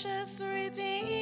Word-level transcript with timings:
precious 0.00 0.40
Redeemer 0.40 1.17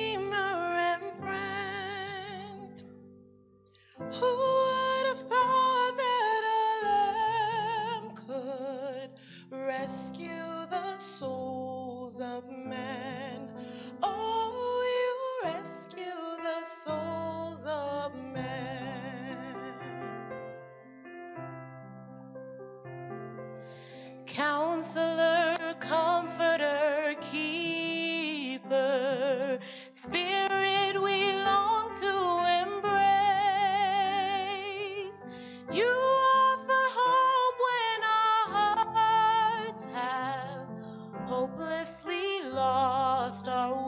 lost 43.44 43.85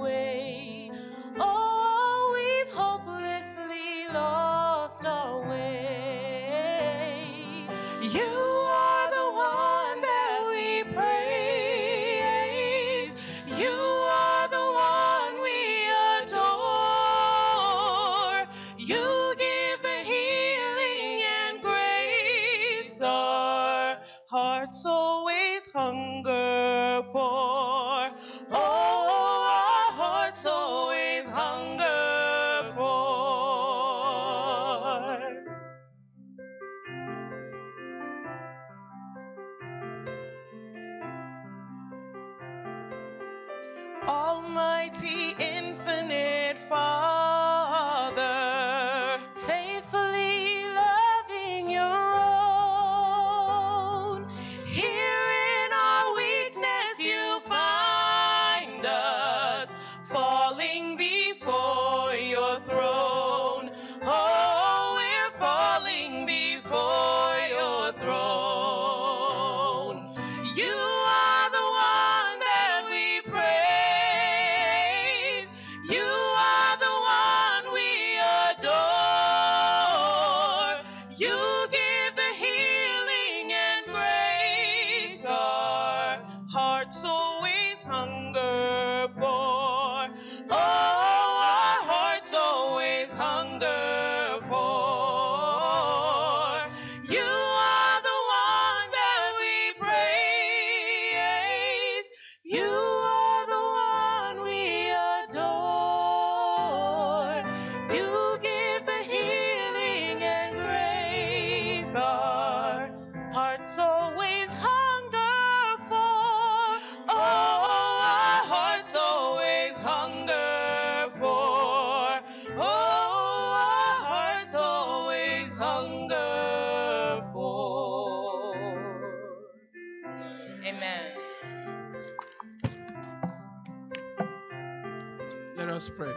Let 135.79 135.85
us 135.85 135.91
pray. 135.97 136.15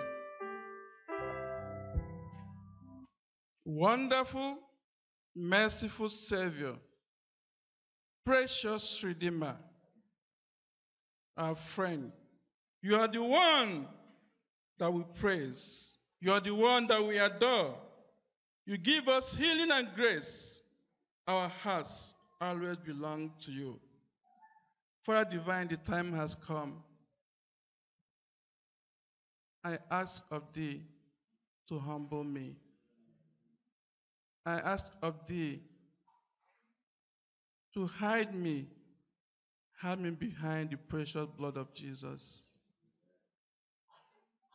Wonderful, 3.64 4.58
merciful 5.36 6.10
Savior, 6.10 6.74
precious 8.26 9.04
Redeemer, 9.04 9.56
our 11.38 11.54
friend, 11.54 12.12
you 12.82 12.96
are 12.96 13.08
the 13.08 13.22
one 13.22 13.86
that 14.80 14.92
we 14.92 15.04
praise. 15.14 15.92
You 16.22 16.32
are 16.32 16.42
the 16.42 16.56
one 16.56 16.88
that 16.88 17.06
we 17.06 17.20
adore. 17.20 17.78
You 18.66 18.80
give 18.80 19.08
us 19.08 19.36
healing 19.36 19.70
and 19.70 19.90
grace. 19.96 20.60
Our 21.28 21.50
hearts 21.50 22.16
always 22.40 22.78
belong 22.78 23.34
to 23.42 23.52
you. 23.52 23.80
Father 25.06 25.30
divine, 25.30 25.68
the 25.68 25.78
time 25.78 26.14
has 26.14 26.34
come. 26.34 26.82
I 29.64 29.78
ask 29.90 30.24
of 30.32 30.54
thee 30.54 30.82
to 31.68 31.78
humble 31.78 32.24
me. 32.24 32.56
I 34.46 34.54
ask 34.54 34.92
of 35.02 35.28
thee 35.28 35.62
to 37.74 37.86
hide 37.86 38.34
me, 38.34 38.68
hide 39.78 40.00
me 40.00 40.10
behind 40.10 40.72
the 40.72 40.78
precious 40.78 41.28
blood 41.38 41.58
of 41.58 41.74
Jesus. 41.74 42.56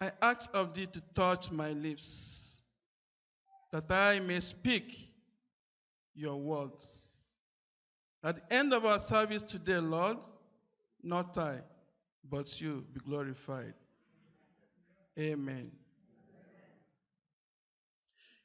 I 0.00 0.10
ask 0.20 0.50
of 0.52 0.74
thee 0.74 0.86
to 0.86 1.00
touch 1.14 1.50
my 1.50 1.70
lips, 1.70 2.60
that 3.72 3.90
I 3.90 4.20
may 4.20 4.40
speak 4.40 5.12
your 6.14 6.36
words. 6.36 7.10
At 8.22 8.36
the 8.36 8.54
end 8.54 8.74
of 8.74 8.84
our 8.84 8.98
service 8.98 9.42
today, 9.42 9.78
Lord, 9.78 10.18
not 11.02 11.38
I, 11.38 11.60
but 12.28 12.60
you 12.60 12.84
be 12.92 13.00
glorified. 13.00 13.74
Amen. 15.18 15.70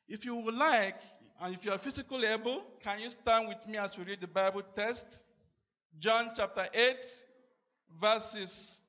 If 0.08 0.26
you 0.26 0.36
would 0.36 0.56
like, 0.56 1.00
and 1.42 1.54
if 1.54 1.66
you 1.66 1.72
are 1.72 1.78
physically 1.78 2.28
able, 2.28 2.64
can 2.84 3.00
you 3.00 3.10
stand 3.10 3.48
with 3.48 3.66
me 3.68 3.78
as 3.78 3.98
we 3.98 4.04
read 4.04 4.22
the 4.22 4.28
Bible 4.28 4.62
text? 4.76 5.24
John 6.00 6.32
chapter 6.36 6.66
8, 6.74 6.98
verses 8.02 8.82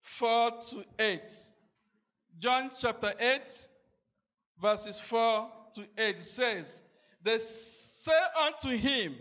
4 0.00 0.50
to 0.70 0.84
8. 0.98 1.20
John 2.38 2.70
chapter 2.78 3.12
8, 3.18 3.68
verses 4.60 5.00
4 5.00 5.50
to 5.74 5.86
8 5.98 6.18
says, 6.18 6.82
They 7.22 7.38
say 7.38 8.12
unto 8.46 8.68
him, 8.68 9.16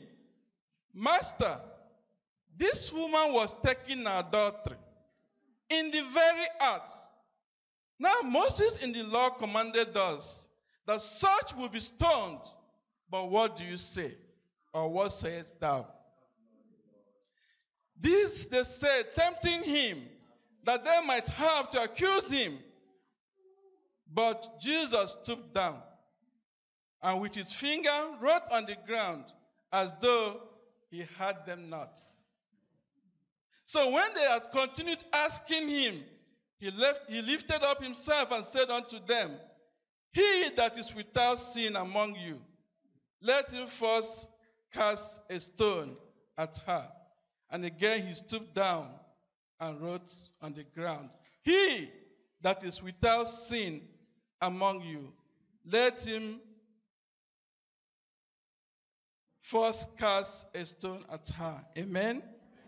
Master, 0.94 1.60
this 2.58 2.92
woman 2.92 3.34
was 3.34 3.54
taken 3.64 4.06
adultery 4.06 4.78
in 5.70 5.92
the 5.92 6.02
very 6.14 6.48
act. 6.60 6.92
Now, 8.00 8.22
Moses 8.24 8.78
in 8.78 8.94
the 8.94 9.04
law 9.04 9.30
commanded 9.30 9.96
us 9.98 10.48
that 10.88 11.02
such 11.02 11.56
will 11.56 11.70
be 11.70 11.80
stoned. 11.80 12.40
But 13.10 13.30
what 13.30 13.58
do 13.58 13.64
you 13.64 13.78
say? 13.78 14.16
Or 14.74 14.88
what 14.90 15.10
sayest 15.10 15.60
thou? 15.60 15.88
This 18.00 18.46
they 18.46 18.64
said, 18.64 19.14
tempting 19.16 19.64
him, 19.64 20.04
that 20.64 20.86
they 20.86 21.02
might 21.06 21.28
have 21.30 21.70
to 21.72 21.84
accuse 21.84 22.30
him. 22.32 22.58
But 24.12 24.60
Jesus 24.62 25.18
stooped 25.22 25.54
down 25.54 25.82
and 27.02 27.22
with 27.22 27.36
his 27.36 27.54
finger 27.54 28.08
wrote 28.20 28.42
on 28.52 28.66
the 28.66 28.76
ground 28.88 29.26
as 29.72 29.94
though 30.02 30.42
he 30.90 31.06
had 31.18 31.46
them 31.46 31.70
not. 31.70 31.98
So 33.66 33.92
when 33.92 34.14
they 34.16 34.22
had 34.22 34.52
continued 34.52 35.04
asking 35.14 35.68
him, 35.68 36.04
he, 36.60 36.72
left, 36.72 37.10
he 37.10 37.22
lifted 37.22 37.64
up 37.64 37.82
himself 37.84 38.32
and 38.32 38.46
said 38.46 38.70
unto 38.70 39.00
them, 39.06 39.32
He 40.12 40.50
that 40.58 40.78
is 40.78 40.94
without 40.94 41.40
sin 41.40 41.76
among 41.76 42.16
you, 42.16 42.40
let 43.22 43.50
him 43.50 43.68
first 43.68 44.28
cast 44.74 45.22
a 45.30 45.40
stone 45.40 45.96
at 46.38 46.60
her. 46.66 46.88
And 47.50 47.66
again 47.66 48.06
he 48.06 48.14
stooped 48.14 48.54
down 48.54 48.90
and 49.60 49.82
wrote 49.82 50.12
on 50.42 50.54
the 50.54 50.64
ground, 50.76 51.10
He 51.44 51.90
that 52.42 52.64
is 52.64 52.82
without 52.82 53.28
sin 53.28 53.82
among 54.42 54.82
you, 54.82 55.14
let 55.66 56.02
him 56.02 56.40
first 59.42 59.88
cast 59.98 60.46
a 60.56 60.66
stone 60.66 61.04
at 61.12 61.28
her. 61.30 61.66
Amen. 61.78 62.22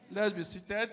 Let's 0.10 0.34
be 0.34 0.44
seated. 0.44 0.90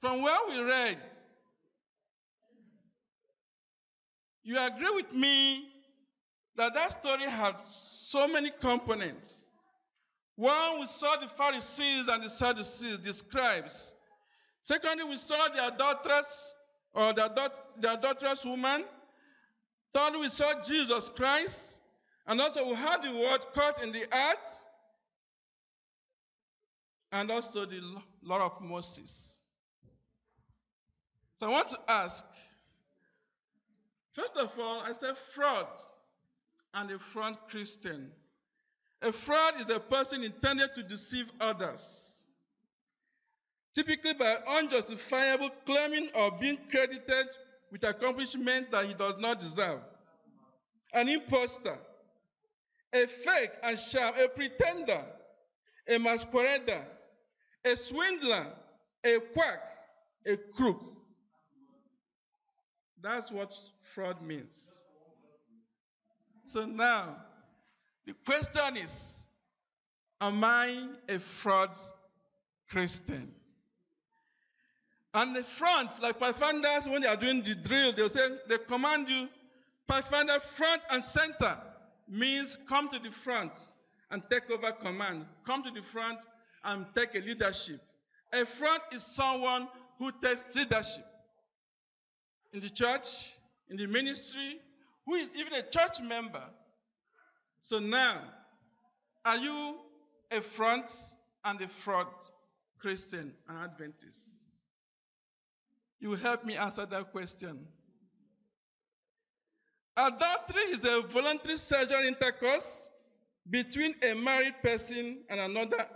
From 0.00 0.22
where 0.22 0.38
we 0.48 0.60
read, 0.62 0.98
you 4.42 4.58
agree 4.58 4.90
with 4.94 5.12
me 5.12 5.68
that 6.56 6.74
that 6.74 6.90
story 6.92 7.24
had 7.24 7.60
so 7.60 8.26
many 8.26 8.50
components. 8.60 9.46
One, 10.36 10.80
we 10.80 10.86
saw 10.86 11.16
the 11.16 11.28
Pharisees 11.28 12.08
and 12.08 12.24
the 12.24 12.30
Sadducees, 12.30 12.98
the 13.00 13.12
scribes. 13.12 13.92
Secondly, 14.64 15.04
we 15.04 15.18
saw 15.18 15.48
the 15.48 15.66
adulteress 15.66 16.54
or 16.94 17.12
the, 17.12 17.26
adult, 17.26 17.52
the 17.80 17.92
adulterous 17.92 18.44
woman. 18.44 18.84
Thirdly, 19.92 20.20
we 20.20 20.28
saw 20.30 20.62
Jesus 20.62 21.10
Christ. 21.10 21.78
And 22.26 22.40
also, 22.40 22.66
we 22.66 22.74
had 22.74 23.02
the 23.02 23.12
word 23.12 23.44
caught 23.54 23.82
in 23.82 23.92
the 23.92 24.02
earth. 24.02 24.64
And 27.12 27.30
also 27.30 27.66
the 27.66 27.82
law 28.22 28.46
of 28.46 28.60
Moses. 28.62 29.39
So 31.40 31.46
I 31.46 31.52
want 31.52 31.70
to 31.70 31.78
ask 31.88 32.22
first 34.12 34.36
of 34.36 34.52
all, 34.60 34.82
I 34.82 34.92
said 34.92 35.16
fraud 35.16 35.68
and 36.74 36.90
a 36.90 36.98
fraud 36.98 37.38
Christian. 37.48 38.10
A 39.00 39.10
fraud 39.10 39.58
is 39.58 39.70
a 39.70 39.80
person 39.80 40.22
intended 40.22 40.74
to 40.74 40.82
deceive 40.82 41.24
others, 41.40 42.22
typically 43.74 44.12
by 44.12 44.36
unjustifiable 44.46 45.48
claiming 45.64 46.10
or 46.14 46.30
being 46.32 46.58
credited 46.70 47.28
with 47.72 47.84
accomplishments 47.84 48.68
that 48.72 48.84
he 48.84 48.92
does 48.92 49.14
not 49.18 49.40
deserve. 49.40 49.80
An 50.92 51.08
impostor, 51.08 51.78
a 52.92 53.06
fake 53.06 53.52
and 53.62 53.78
sham, 53.78 54.12
a 54.22 54.28
pretender, 54.28 55.06
a 55.88 55.98
masquerader, 55.98 56.84
a 57.64 57.76
swindler, 57.76 58.46
a 59.04 59.20
quack, 59.32 59.62
a 60.26 60.36
crook. 60.36 60.89
That's 63.02 63.30
what 63.32 63.54
fraud 63.82 64.20
means. 64.22 64.76
So 66.44 66.66
now, 66.66 67.16
the 68.06 68.14
question 68.24 68.76
is 68.76 69.22
Am 70.20 70.42
I 70.44 70.86
a 71.08 71.18
fraud 71.18 71.76
Christian? 72.68 73.32
And 75.14 75.34
the 75.34 75.42
front, 75.42 75.90
like 76.02 76.20
Pathfinders, 76.20 76.86
when 76.86 77.02
they 77.02 77.08
are 77.08 77.16
doing 77.16 77.42
the 77.42 77.54
drill, 77.54 77.92
they'll 77.92 78.10
say, 78.10 78.28
they 78.48 78.58
command 78.58 79.08
you, 79.08 79.28
Pathfinder 79.88 80.38
front 80.38 80.82
and 80.90 81.04
center 81.04 81.58
means 82.08 82.56
come 82.68 82.88
to 82.90 82.98
the 83.00 83.10
front 83.10 83.52
and 84.12 84.22
take 84.30 84.48
over 84.50 84.70
command. 84.70 85.24
Come 85.44 85.64
to 85.64 85.70
the 85.70 85.82
front 85.82 86.18
and 86.62 86.86
take 86.94 87.16
a 87.16 87.18
leadership. 87.18 87.80
A 88.32 88.46
front 88.46 88.82
is 88.92 89.02
someone 89.04 89.66
who 89.98 90.12
takes 90.22 90.44
leadership 90.54 91.09
in 92.52 92.60
the 92.60 92.68
church, 92.68 93.34
in 93.68 93.76
the 93.76 93.86
ministry, 93.86 94.58
who 95.06 95.14
is 95.14 95.30
even 95.36 95.52
a 95.54 95.62
church 95.62 96.00
member. 96.02 96.42
So 97.62 97.78
now, 97.78 98.22
are 99.24 99.36
you 99.36 99.76
a 100.30 100.40
front 100.40 100.90
and 101.44 101.60
a 101.60 101.68
fraud 101.68 102.06
Christian 102.78 103.32
and 103.48 103.58
Adventist? 103.58 104.44
You 106.00 106.14
help 106.14 106.44
me 106.44 106.56
answer 106.56 106.86
that 106.86 107.12
question. 107.12 107.66
Adultery 109.96 110.62
is 110.70 110.84
a 110.84 111.02
voluntary 111.02 111.58
sexual 111.58 112.00
intercourse 112.00 112.88
between 113.48 113.94
a 114.02 114.14
married 114.14 114.54
person 114.62 115.18
and 115.28 115.40
another 115.40 115.86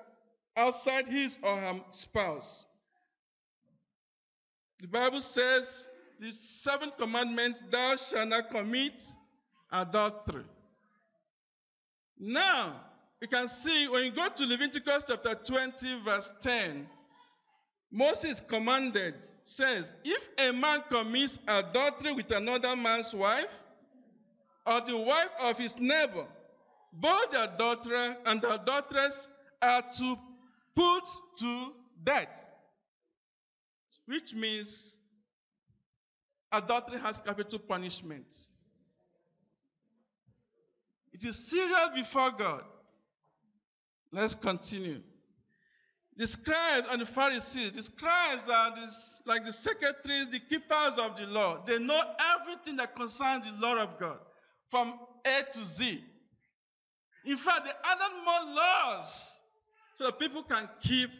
outside 0.56 1.06
his 1.06 1.38
or 1.42 1.56
her 1.56 1.80
spouse. 1.90 2.66
The 4.80 4.88
Bible 4.88 5.22
says 5.22 5.86
the 6.24 6.32
seventh 6.32 6.96
commandment, 6.96 7.70
thou 7.70 7.96
shalt 7.96 8.28
not 8.28 8.50
commit 8.50 9.00
adultery. 9.70 10.44
Now, 12.18 12.80
you 13.20 13.28
can 13.28 13.48
see 13.48 13.88
when 13.88 14.04
you 14.04 14.10
go 14.10 14.28
to 14.28 14.46
Leviticus 14.46 15.04
chapter 15.06 15.34
20, 15.34 16.00
verse 16.02 16.32
10, 16.40 16.86
Moses 17.92 18.40
commanded, 18.40 19.14
says, 19.44 19.92
if 20.02 20.28
a 20.38 20.52
man 20.52 20.82
commits 20.90 21.38
adultery 21.46 22.12
with 22.14 22.30
another 22.30 22.74
man's 22.74 23.14
wife, 23.14 23.52
or 24.66 24.80
the 24.80 24.96
wife 24.96 25.30
of 25.40 25.58
his 25.58 25.78
neighbor, 25.78 26.26
both 26.94 27.30
the 27.32 27.52
adulterer 27.52 28.16
and 28.24 28.40
the 28.40 28.54
adulteress 28.54 29.28
are 29.60 29.82
to 29.98 30.18
put 30.74 31.04
to 31.38 31.74
death. 32.02 32.50
Which 34.06 34.34
means 34.34 34.98
adultery 36.56 36.98
has 37.00 37.18
capital 37.18 37.58
punishment. 37.58 38.34
It 41.12 41.24
is 41.24 41.48
serious 41.48 41.88
before 41.94 42.32
God. 42.32 42.64
Let's 44.10 44.34
continue. 44.34 45.00
The 46.16 46.26
scribes 46.26 46.88
and 46.90 47.00
the 47.00 47.06
Pharisees, 47.06 47.72
the 47.72 47.82
scribes 47.82 48.48
are 48.48 48.74
this, 48.76 49.20
like 49.26 49.44
the 49.44 49.52
secretaries, 49.52 50.28
the 50.28 50.38
keepers 50.38 50.94
of 50.98 51.16
the 51.16 51.26
law. 51.26 51.64
They 51.66 51.78
know 51.78 52.00
everything 52.40 52.76
that 52.76 52.94
concerns 52.94 53.46
the 53.46 53.52
law 53.58 53.76
of 53.78 53.98
God 53.98 54.18
from 54.70 54.94
A 55.24 55.52
to 55.52 55.64
Z. 55.64 56.02
In 57.24 57.36
fact, 57.36 57.64
they 57.64 57.70
added 57.84 58.24
more 58.24 58.54
laws 58.54 59.34
so 59.98 60.04
that 60.04 60.18
people 60.20 60.42
can 60.42 60.68
keep 60.80 61.10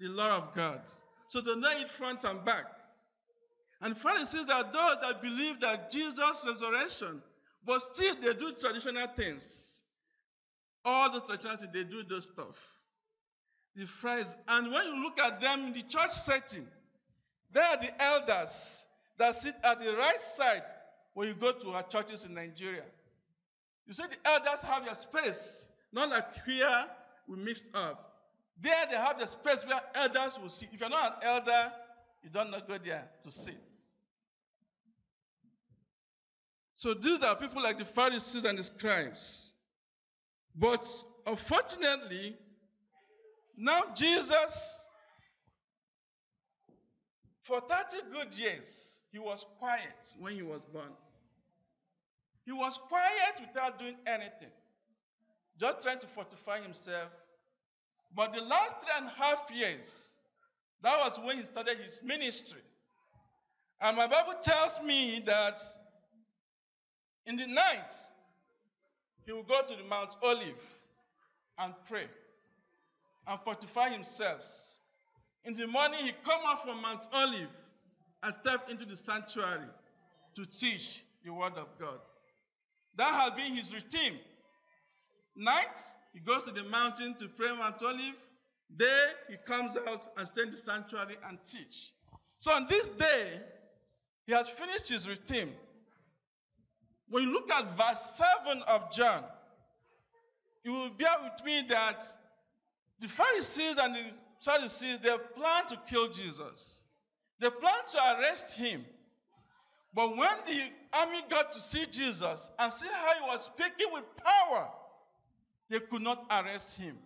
the 0.00 0.08
law 0.08 0.36
of 0.36 0.54
God. 0.54 0.80
So 1.28 1.40
they 1.40 1.54
know 1.54 1.70
it 1.70 1.88
front 1.88 2.24
and 2.24 2.44
back. 2.44 2.66
And 3.84 3.96
Pharisees 3.98 4.48
are 4.48 4.64
those 4.64 4.96
that 5.02 5.20
believe 5.20 5.60
that 5.60 5.90
Jesus' 5.90 6.42
resurrection, 6.48 7.22
but 7.66 7.82
still 7.82 8.14
they 8.14 8.32
do 8.32 8.50
traditional 8.58 9.06
things. 9.08 9.82
All 10.86 11.12
the 11.12 11.20
traditional 11.20 11.58
things, 11.58 11.72
they 11.74 11.84
do 11.84 12.02
those 12.02 12.24
stuff. 12.24 12.56
The 13.76 13.86
phrase, 13.86 14.36
and 14.48 14.72
when 14.72 14.86
you 14.86 15.02
look 15.02 15.20
at 15.20 15.42
them 15.42 15.66
in 15.66 15.72
the 15.74 15.82
church 15.82 16.12
setting, 16.12 16.66
they 17.52 17.60
are 17.60 17.76
the 17.76 18.02
elders 18.02 18.86
that 19.18 19.36
sit 19.36 19.54
at 19.62 19.78
the 19.84 19.94
right 19.94 20.20
side 20.20 20.62
when 21.12 21.28
you 21.28 21.34
go 21.34 21.52
to 21.52 21.68
our 21.72 21.82
churches 21.82 22.24
in 22.24 22.32
Nigeria. 22.32 22.84
You 23.86 23.92
see, 23.92 24.04
the 24.04 24.30
elders 24.30 24.62
have 24.62 24.86
their 24.86 24.94
space, 24.94 25.68
not 25.92 26.08
like 26.08 26.24
here 26.46 26.86
we 27.28 27.36
mixed 27.36 27.66
up. 27.74 28.12
There 28.62 28.86
they 28.90 28.96
have 28.96 29.18
the 29.18 29.26
space 29.26 29.66
where 29.66 29.80
elders 29.94 30.38
will 30.40 30.48
sit. 30.48 30.70
If 30.72 30.80
you're 30.80 30.88
not 30.88 31.22
an 31.22 31.28
elder, 31.28 31.72
you 32.24 32.30
don't 32.30 32.50
not 32.50 32.66
go 32.66 32.78
there 32.78 33.06
to 33.22 33.30
sit. 33.30 33.60
So 36.76 36.94
these 36.94 37.22
are 37.22 37.36
people 37.36 37.62
like 37.62 37.78
the 37.78 37.84
Pharisees 37.84 38.44
and 38.44 38.58
the 38.58 38.64
scribes. 38.64 39.50
But 40.56 40.88
unfortunately, 41.26 42.36
now 43.56 43.82
Jesus, 43.94 44.82
for 47.42 47.60
30 47.60 47.96
good 48.12 48.38
years, 48.38 49.02
he 49.12 49.18
was 49.18 49.44
quiet 49.58 50.14
when 50.18 50.34
he 50.34 50.42
was 50.42 50.62
born. 50.72 50.92
He 52.44 52.52
was 52.52 52.78
quiet 52.88 53.40
without 53.40 53.78
doing 53.78 53.96
anything, 54.06 54.52
just 55.58 55.82
trying 55.82 55.98
to 56.00 56.06
fortify 56.06 56.60
himself. 56.60 57.10
But 58.14 58.32
the 58.32 58.42
last 58.42 58.74
three 58.82 58.92
and 58.96 59.06
a 59.06 59.10
half 59.10 59.50
years, 59.52 60.13
that 60.84 60.98
was 60.98 61.18
when 61.24 61.38
he 61.38 61.42
started 61.44 61.78
his 61.78 62.00
ministry. 62.04 62.60
And 63.80 63.96
my 63.96 64.06
Bible 64.06 64.34
tells 64.42 64.80
me 64.82 65.22
that 65.26 65.60
in 67.26 67.36
the 67.36 67.46
night, 67.46 67.92
he 69.24 69.32
will 69.32 69.42
go 69.42 69.62
to 69.62 69.74
the 69.74 69.84
Mount 69.84 70.14
Olive 70.22 70.62
and 71.58 71.72
pray 71.88 72.06
and 73.26 73.40
fortify 73.40 73.88
himself. 73.88 74.76
In 75.46 75.54
the 75.54 75.66
morning, 75.66 76.00
he 76.04 76.12
come 76.24 76.40
out 76.46 76.62
from 76.62 76.82
Mount 76.82 77.02
Olive 77.12 77.48
and 78.22 78.34
step 78.34 78.68
into 78.70 78.84
the 78.84 78.96
sanctuary 78.96 79.68
to 80.34 80.44
teach 80.44 81.02
the 81.24 81.32
word 81.32 81.54
of 81.56 81.68
God. 81.80 81.98
That 82.96 83.12
has 83.22 83.30
been 83.30 83.56
his 83.56 83.72
routine. 83.72 84.18
Night, 85.34 85.78
he 86.12 86.20
goes 86.20 86.42
to 86.44 86.52
the 86.52 86.64
mountain 86.64 87.14
to 87.14 87.28
pray 87.28 87.48
Mount 87.56 87.82
Olive. 87.82 88.14
There 88.70 89.10
he 89.28 89.36
comes 89.46 89.76
out 89.88 90.06
and 90.16 90.26
stay 90.26 90.42
in 90.42 90.50
the 90.50 90.56
sanctuary 90.56 91.16
and 91.28 91.38
teach. 91.44 91.92
So 92.40 92.52
on 92.52 92.66
this 92.68 92.88
day, 92.88 93.40
he 94.26 94.32
has 94.32 94.48
finished 94.48 94.88
his 94.88 95.08
routine. 95.08 95.52
When 97.08 97.24
you 97.24 97.32
look 97.32 97.50
at 97.50 97.76
verse 97.76 98.20
7 98.44 98.62
of 98.62 98.90
John, 98.92 99.24
you 100.64 100.72
will 100.72 100.90
bear 100.90 101.16
with 101.22 101.44
me 101.44 101.64
that 101.68 102.04
the 103.00 103.08
Pharisees 103.08 103.76
and 103.78 103.94
the 103.94 104.04
Sadducees, 104.40 104.98
they 105.00 105.10
have 105.10 105.34
planned 105.34 105.68
to 105.68 105.80
kill 105.88 106.08
Jesus. 106.08 106.84
They 107.40 107.50
planned 107.50 107.86
to 107.92 108.18
arrest 108.18 108.52
him. 108.52 108.84
But 109.94 110.16
when 110.16 110.36
the 110.46 110.62
army 110.92 111.22
got 111.30 111.50
to 111.52 111.60
see 111.60 111.86
Jesus 111.86 112.50
and 112.58 112.72
see 112.72 112.88
how 112.90 113.14
he 113.14 113.22
was 113.22 113.44
speaking 113.44 113.92
with 113.92 114.04
power, 114.16 114.68
they 115.70 115.80
could 115.80 116.02
not 116.02 116.26
arrest 116.30 116.76
him. 116.76 116.98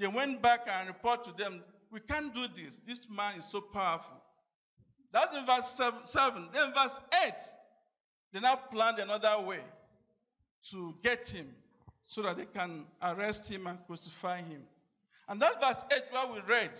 They 0.00 0.06
went 0.06 0.40
back 0.40 0.60
and 0.66 0.88
reported 0.88 1.36
to 1.36 1.44
them, 1.44 1.62
We 1.92 2.00
can't 2.00 2.34
do 2.34 2.46
this. 2.48 2.80
This 2.86 3.06
man 3.14 3.38
is 3.38 3.44
so 3.44 3.60
powerful. 3.60 4.16
That's 5.12 5.36
in 5.36 5.44
verse 5.44 5.68
7. 5.72 6.06
seven. 6.06 6.48
Then 6.54 6.72
verse 6.72 6.98
8, 7.26 7.32
they 8.32 8.40
now 8.40 8.56
planned 8.56 8.98
another 8.98 9.44
way 9.44 9.60
to 10.70 10.94
get 11.02 11.28
him 11.28 11.48
so 12.06 12.22
that 12.22 12.38
they 12.38 12.46
can 12.46 12.86
arrest 13.02 13.50
him 13.50 13.66
and 13.66 13.78
crucify 13.86 14.38
him. 14.38 14.62
And 15.28 15.42
that's 15.42 15.56
verse 15.62 15.84
8 15.94 16.02
where 16.12 16.32
we 16.32 16.40
read. 16.48 16.70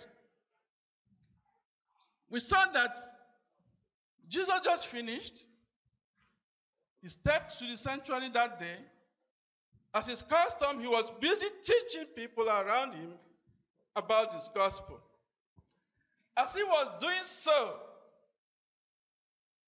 We 2.31 2.39
saw 2.39 2.65
that 2.73 2.97
Jesus 4.29 4.59
just 4.63 4.87
finished. 4.87 5.43
He 7.03 7.09
stepped 7.09 7.59
to 7.59 7.67
the 7.67 7.77
sanctuary 7.77 8.29
that 8.29 8.59
day. 8.59 8.77
As 9.93 10.07
his 10.07 10.23
custom, 10.23 10.79
he 10.79 10.87
was 10.87 11.11
busy 11.19 11.47
teaching 11.63 12.05
people 12.15 12.47
around 12.47 12.93
him 12.93 13.13
about 13.95 14.33
his 14.33 14.49
gospel. 14.55 14.99
As 16.37 16.55
he 16.55 16.63
was 16.63 16.89
doing 17.01 17.23
so, 17.23 17.75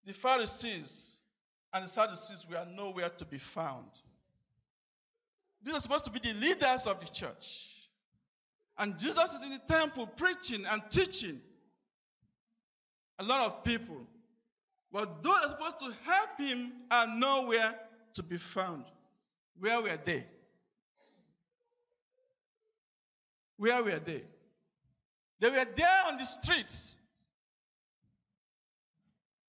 the 0.06 0.14
Pharisees 0.14 1.20
and 1.74 1.84
the 1.84 1.90
Sadducees 1.90 2.46
were 2.50 2.66
nowhere 2.76 3.10
to 3.10 3.26
be 3.26 3.38
found. 3.38 3.90
These 5.64 5.76
are 5.76 5.80
supposed 5.80 6.06
to 6.06 6.12
be 6.12 6.20
the 6.20 6.34
leaders 6.34 6.86
of 6.86 7.00
the 7.00 7.08
church. 7.08 7.70
And 8.78 8.98
Jesus 8.98 9.34
is 9.34 9.44
in 9.44 9.50
the 9.52 9.62
temple 9.70 10.08
preaching 10.08 10.66
and 10.70 10.82
teaching 10.90 11.42
a 13.20 13.24
lot 13.24 13.46
of 13.46 13.64
people. 13.64 14.08
But 14.92 15.24
those 15.24 15.36
are 15.44 15.50
supposed 15.50 15.80
to 15.80 15.94
help 16.04 16.40
him 16.40 16.72
are 16.92 17.08
nowhere 17.08 17.76
to 18.14 18.24
be 18.24 18.38
found. 18.38 18.86
Where 19.60 19.82
were 19.82 20.00
they? 20.04 20.26
Where 23.58 23.84
were 23.84 24.00
they? 24.00 24.24
They 25.40 25.50
were 25.50 25.68
there 25.76 26.04
on 26.08 26.18
the 26.18 26.26
streets. 26.26 26.96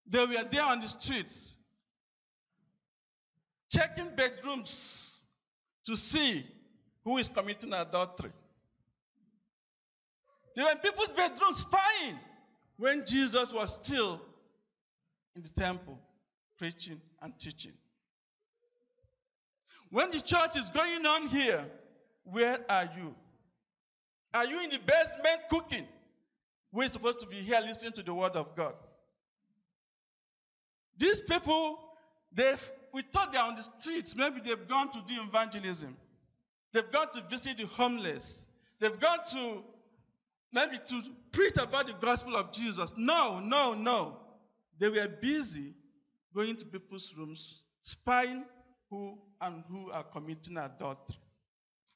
They 0.07 0.25
were 0.25 0.45
there 0.51 0.65
on 0.65 0.81
the 0.81 0.89
streets, 0.89 1.55
checking 3.73 4.15
bedrooms 4.15 5.23
to 5.87 5.97
see 5.97 6.45
who 7.05 7.17
is 7.19 7.29
committing 7.29 7.73
adultery. 7.73 8.33
They 10.57 10.63
were 10.63 10.71
in 10.71 10.79
people's 10.79 11.11
bedrooms 11.11 11.59
spying 11.59 12.19
when 12.77 13.05
Jesus 13.07 13.53
was 13.53 13.75
still 13.75 14.21
in 15.35 15.43
the 15.43 15.51
temple 15.51 15.99
preaching 16.59 17.01
and 17.23 17.39
teaching. 17.39 17.73
When 19.95 20.11
the 20.11 20.19
church 20.19 20.57
is 20.57 20.71
going 20.71 21.07
on 21.07 21.29
here, 21.29 21.65
where 22.25 22.59
are 22.69 22.91
you? 22.99 23.15
Are 24.35 24.45
you 24.45 24.61
in 24.61 24.71
the 24.71 24.81
basement 24.81 25.43
cooking? 25.49 25.87
We're 26.73 26.91
supposed 26.91 27.21
to 27.21 27.27
be 27.29 27.37
here 27.37 27.61
listening 27.61 27.93
to 27.93 28.03
the 28.03 28.13
word 28.13 28.33
of 28.33 28.57
God. 28.57 28.75
These 30.99 31.21
people—they've—we 31.21 33.03
thought 33.13 33.33
they're 33.33 33.41
on 33.41 33.55
the 33.55 33.63
streets. 33.79 34.17
Maybe 34.17 34.41
they've 34.45 34.67
gone 34.67 34.91
to 34.91 35.01
do 35.07 35.15
evangelism. 35.23 35.97
They've 36.73 36.91
gone 36.91 37.13
to 37.13 37.23
visit 37.31 37.59
the 37.59 37.67
homeless. 37.67 38.47
They've 38.81 38.99
gone 38.99 39.21
to 39.31 39.63
maybe 40.53 40.81
to 40.89 41.03
preach 41.31 41.57
about 41.57 41.87
the 41.87 41.95
gospel 42.01 42.35
of 42.35 42.51
Jesus. 42.51 42.93
No, 42.97 43.39
no, 43.39 43.75
no. 43.75 44.17
They 44.77 44.89
were 44.89 45.07
busy 45.07 45.73
going 46.35 46.57
to 46.57 46.65
people's 46.65 47.15
rooms, 47.17 47.63
spying 47.83 48.45
who 48.95 49.19
and 49.41 49.65
who 49.69 49.91
are 49.91 50.05
committing 50.05 50.57
adultery. 50.57 51.19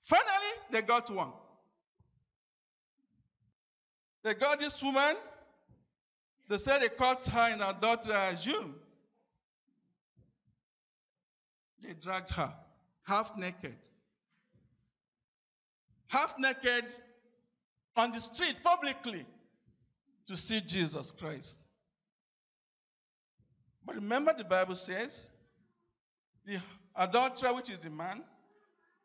Finally, 0.04 0.54
they 0.70 0.82
got 0.82 1.08
one. 1.10 1.32
They 4.24 4.34
got 4.34 4.58
this 4.58 4.82
woman. 4.82 5.16
They 6.48 6.58
said 6.58 6.82
they 6.82 6.88
caught 6.88 7.24
her 7.28 7.52
in 7.52 7.60
adultery, 7.60 8.14
I 8.14 8.30
assume. 8.30 8.74
They 11.82 11.92
dragged 11.92 12.30
her 12.30 12.52
half 13.04 13.36
naked. 13.36 13.76
Half 16.08 16.36
naked 16.38 16.92
on 17.96 18.10
the 18.12 18.18
street 18.18 18.56
publicly 18.64 19.24
to 20.26 20.36
see 20.36 20.60
Jesus 20.60 21.12
Christ. 21.12 21.64
But 23.84 23.96
remember, 23.96 24.34
the 24.36 24.44
Bible 24.44 24.74
says 24.74 25.30
the 26.44 26.58
adulterer, 26.98 27.54
which 27.54 27.70
is 27.70 27.78
the 27.78 27.90
man, 27.90 28.22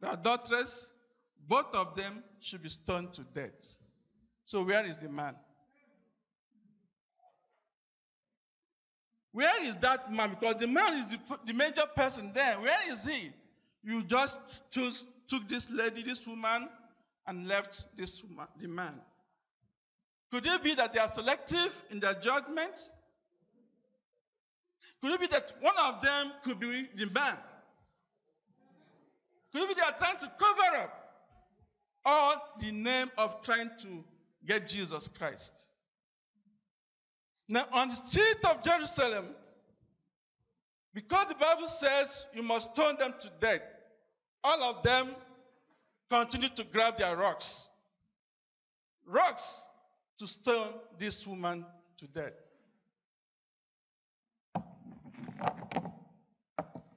the 0.01 0.11
adulteress, 0.11 0.91
both 1.47 1.73
of 1.73 1.95
them 1.95 2.23
should 2.39 2.63
be 2.63 2.69
stoned 2.69 3.13
to 3.13 3.21
death. 3.33 3.77
So, 4.45 4.63
where 4.63 4.85
is 4.85 4.97
the 4.97 5.09
man? 5.09 5.35
Where 9.31 9.63
is 9.63 9.75
that 9.77 10.13
man? 10.13 10.31
Because 10.39 10.57
the 10.57 10.67
man 10.67 10.93
is 10.93 11.07
the, 11.07 11.19
the 11.45 11.53
major 11.53 11.85
person 11.95 12.31
there. 12.33 12.59
Where 12.59 12.91
is 12.91 13.05
he? 13.05 13.31
You 13.83 14.03
just 14.03 14.63
took 14.71 15.49
this 15.49 15.69
lady, 15.71 16.03
this 16.03 16.25
woman, 16.27 16.69
and 17.27 17.47
left 17.47 17.85
this 17.97 18.23
woman, 18.23 18.47
the 18.59 18.67
man. 18.67 18.93
Could 20.31 20.45
it 20.45 20.63
be 20.63 20.75
that 20.75 20.93
they 20.93 20.99
are 20.99 21.11
selective 21.13 21.73
in 21.89 21.99
their 21.99 22.13
judgment? 22.15 22.89
Could 25.01 25.13
it 25.13 25.19
be 25.19 25.27
that 25.27 25.51
one 25.61 25.75
of 25.77 26.01
them 26.01 26.31
could 26.43 26.59
be 26.59 26.87
the 26.95 27.07
man? 27.07 27.37
Could 29.53 29.63
it 29.63 29.69
be 29.69 29.73
they 29.75 29.81
are 29.81 29.97
trying 29.97 30.17
to 30.17 30.31
cover 30.39 30.77
up 30.77 31.13
all 32.05 32.35
the 32.59 32.71
name 32.71 33.11
of 33.17 33.41
trying 33.41 33.69
to 33.79 34.03
get 34.45 34.67
Jesus 34.67 35.07
Christ? 35.07 35.67
Now, 37.49 37.65
on 37.71 37.89
the 37.89 37.95
street 37.95 38.37
of 38.45 38.63
Jerusalem, 38.63 39.27
because 40.93 41.27
the 41.27 41.35
Bible 41.35 41.67
says 41.67 42.25
you 42.33 42.41
must 42.41 42.71
stone 42.73 42.95
them 42.97 43.13
to 43.19 43.31
death, 43.39 43.61
all 44.43 44.63
of 44.63 44.83
them 44.83 45.09
continue 46.09 46.49
to 46.49 46.63
grab 46.63 46.97
their 46.97 47.15
rocks. 47.15 47.67
Rocks 49.05 49.61
to 50.17 50.27
stone 50.27 50.73
this 50.97 51.27
woman 51.27 51.65
to 51.97 52.07
death. 52.07 52.33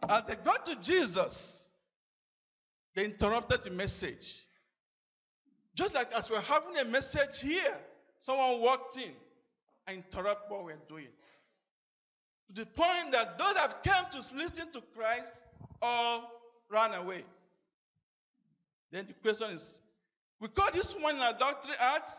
As 0.08 0.22
they 0.24 0.36
got 0.36 0.64
to 0.66 0.76
Jesus, 0.76 1.65
they 2.96 3.04
interrupted 3.04 3.62
the 3.62 3.70
message. 3.70 4.42
Just 5.74 5.94
like 5.94 6.12
as 6.14 6.30
we're 6.30 6.40
having 6.40 6.78
a 6.78 6.84
message 6.86 7.40
here, 7.40 7.76
someone 8.18 8.60
walked 8.60 8.96
in 8.96 9.12
and 9.86 9.98
interrupt 9.98 10.50
what 10.50 10.64
we're 10.64 10.78
doing. 10.88 11.08
To 12.48 12.62
the 12.62 12.66
point 12.66 13.12
that 13.12 13.38
those 13.38 13.54
that 13.54 13.82
came 13.84 14.10
to 14.12 14.34
listen 14.34 14.72
to 14.72 14.80
Christ 14.96 15.44
all 15.82 16.32
ran 16.70 16.94
away. 16.94 17.22
Then 18.90 19.06
the 19.06 19.12
question 19.12 19.54
is, 19.54 19.78
we 20.40 20.48
call 20.48 20.70
this 20.72 20.94
one 20.94 21.16
an 21.16 21.34
adultery 21.34 21.74
act. 21.78 22.10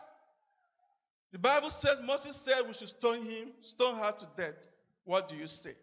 The 1.32 1.38
Bible 1.40 1.70
says 1.70 1.98
Moses 2.04 2.36
said 2.36 2.62
we 2.68 2.74
should 2.74 2.88
stone 2.88 3.22
him, 3.22 3.48
stone 3.62 3.96
her 3.96 4.12
to 4.12 4.26
death. 4.36 4.66
What 5.04 5.28
do 5.28 5.34
you 5.34 5.48
say? 5.48 5.74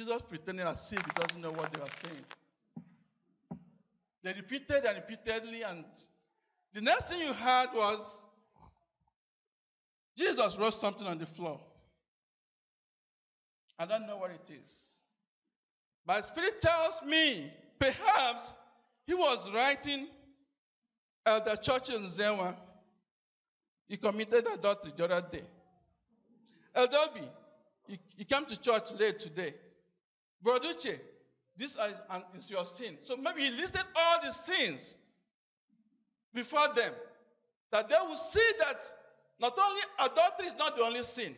Jesus 0.00 0.22
pretended 0.22 0.66
as 0.66 0.90
if 0.94 1.04
he 1.04 1.10
doesn't 1.14 1.42
know 1.42 1.50
what 1.50 1.70
they 1.74 1.78
were 1.78 1.86
saying. 2.02 2.24
They 4.22 4.32
repeated 4.32 4.82
and 4.86 4.96
repeatedly, 4.96 5.62
and 5.62 5.84
the 6.72 6.80
next 6.80 7.10
thing 7.10 7.20
you 7.20 7.34
heard 7.34 7.68
was 7.74 8.18
Jesus 10.16 10.56
wrote 10.56 10.72
something 10.72 11.06
on 11.06 11.18
the 11.18 11.26
floor. 11.26 11.60
I 13.78 13.84
don't 13.84 14.06
know 14.06 14.16
what 14.16 14.30
it 14.30 14.50
is. 14.50 14.94
My 16.06 16.22
spirit 16.22 16.62
tells 16.62 17.02
me 17.02 17.52
perhaps 17.78 18.56
he 19.06 19.12
was 19.12 19.52
writing 19.52 20.06
at 21.26 21.44
the 21.44 21.56
church 21.56 21.90
in 21.90 22.04
Zewa. 22.06 22.56
He 23.86 23.98
committed 23.98 24.46
adultery 24.46 24.92
the 24.96 25.04
other 25.04 25.26
day. 25.30 25.44
Eldobi, 26.74 27.28
he, 27.86 27.98
he 28.16 28.24
came 28.24 28.46
to 28.46 28.58
church 28.58 28.92
late 28.98 29.20
today. 29.20 29.52
Broduche, 30.44 30.98
This 31.56 31.72
is, 31.76 31.94
is 32.34 32.50
your 32.50 32.64
sin. 32.64 32.96
So 33.02 33.16
maybe 33.16 33.42
he 33.42 33.50
listed 33.50 33.82
all 33.94 34.18
the 34.22 34.32
sins 34.32 34.96
before 36.32 36.68
them. 36.74 36.92
That 37.72 37.88
they 37.88 37.96
will 38.06 38.16
see 38.16 38.46
that 38.58 38.82
not 39.40 39.58
only 39.58 39.82
adultery 39.98 40.46
is 40.46 40.54
not 40.58 40.76
the 40.76 40.82
only 40.82 41.02
sin, 41.02 41.34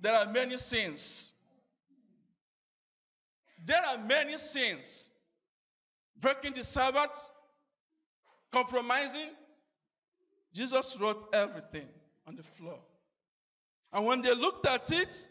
there 0.00 0.14
are 0.14 0.26
many 0.26 0.56
sins. 0.56 1.32
There 3.64 3.82
are 3.84 3.98
many 3.98 4.38
sins. 4.38 5.10
Breaking 6.20 6.54
the 6.54 6.64
Sabbath, 6.64 7.30
compromising. 8.52 9.28
Jesus 10.54 10.96
wrote 11.00 11.28
everything 11.32 11.88
on 12.26 12.36
the 12.36 12.42
floor. 12.42 12.78
And 13.92 14.06
when 14.06 14.22
they 14.22 14.34
looked 14.34 14.66
at 14.66 14.90
it, 14.92 15.28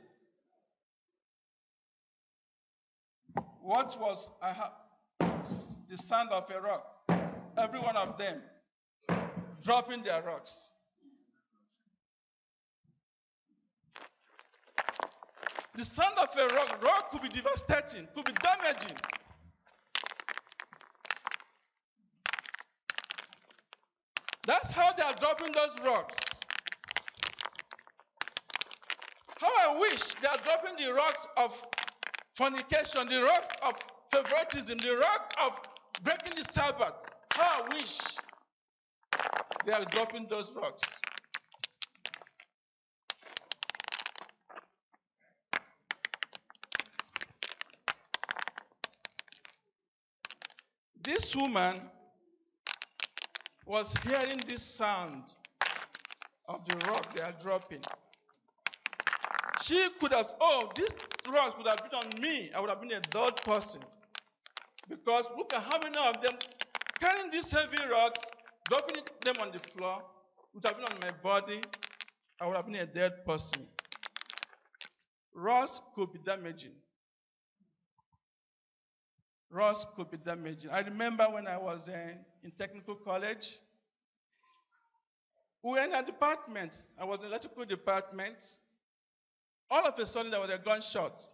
what 3.62 4.00
was 4.00 4.30
the 5.90 5.98
sound 5.98 6.30
of 6.32 6.50
a 6.50 6.62
rock? 6.62 6.86
Every 7.58 7.80
one 7.80 7.96
of 7.96 8.18
them 8.18 8.42
dropping 9.64 10.04
their 10.04 10.22
rocks. 10.24 10.72
The 15.76 15.86
sound 15.86 16.18
of 16.18 16.30
a 16.38 16.54
rock, 16.54 16.84
rock 16.84 17.12
could 17.12 17.22
be 17.22 17.30
devastating, 17.30 18.08
could 18.16 18.26
be 18.26 18.34
damaging. 18.34 18.98
That's 24.46 24.70
how 24.72 24.92
they 24.94 25.04
are 25.04 25.16
dropping 25.16 25.54
those 25.54 25.80
rocks. 25.86 26.18
How 29.40 29.76
I 29.76 29.80
wish 29.80 30.16
they 30.16 30.28
are 30.28 30.38
dropping 30.44 30.84
the 30.84 30.94
rocks 30.94 31.26
of 31.38 31.66
fornication, 32.36 33.08
the 33.08 33.22
rock 33.24 33.56
of 33.64 33.76
favoritism, 34.12 34.78
the 34.80 34.98
rock 34.98 35.34
of 35.42 35.60
breaking 36.04 36.36
the 36.38 36.44
Sabbath. 36.44 36.94
How 37.34 37.64
I 37.64 37.76
wish 37.76 38.00
they 39.66 39.72
are 39.72 39.86
dropping 39.86 40.28
those 40.28 40.52
rocks. 40.56 40.84
This 51.04 51.36
woman 51.36 51.82
was 53.66 53.94
hearing 54.08 54.42
this 54.46 54.62
sound 54.62 55.24
of 56.48 56.64
the 56.66 56.76
rock 56.88 57.16
they 57.16 57.24
are 57.24 57.34
dropping. 57.42 57.82
She 59.62 59.88
could 60.00 60.14
have, 60.14 60.32
oh, 60.42 60.72
this 60.76 60.94
rock 61.30 61.58
would 61.58 61.68
have 61.68 61.90
been 61.90 61.98
on 62.00 62.22
me. 62.22 62.50
I 62.56 62.60
would 62.62 62.70
have 62.70 62.82
been 62.82 62.92
a 62.92 63.02
third 63.02 63.36
person. 63.38 63.82
Because 64.90 65.26
look 65.38 65.54
at 65.54 65.62
how 65.62 65.80
many 65.80 65.98
of 65.98 66.22
them 66.22 66.36
carrying 67.00 67.32
these 67.32 67.52
heavy 67.52 67.78
rocks, 67.90 68.20
dropping 68.70 69.04
them 69.24 69.36
on 69.40 69.52
the 69.52 69.60
floor, 69.60 70.04
would 70.54 70.66
have 70.66 70.76
been 70.78 70.86
on 70.86 71.00
my 71.00 71.12
body. 71.24 71.62
I 72.40 72.48
would 72.48 72.56
have 72.56 72.66
been 72.66 72.76
a 72.76 72.86
dead 72.86 73.26
person. 73.26 73.68
Rocks 75.34 75.82
could 75.96 76.12
be 76.12 76.20
damaging. 76.26 76.74
Rocks 79.50 79.86
could 79.96 80.10
be 80.10 80.18
damaging. 80.18 80.70
I 80.70 80.82
remember 80.82 81.26
when 81.26 81.48
I 81.48 81.58
was 81.58 81.88
in, 81.88 82.18
in 82.44 82.52
technical 82.52 82.96
college, 82.96 83.60
we 85.64 85.72
were 85.72 85.80
in 85.80 85.94
a 85.94 86.04
department. 86.04 86.80
I 86.98 87.06
was 87.06 87.20
in 87.20 87.26
electrical 87.26 87.66
department. 87.66 88.58
All 89.72 89.88
of 89.88 89.98
a 89.98 90.06
sudden, 90.06 90.32
there 90.32 90.42
was 90.42 90.50
a 90.50 90.58
gunshot. 90.58 91.26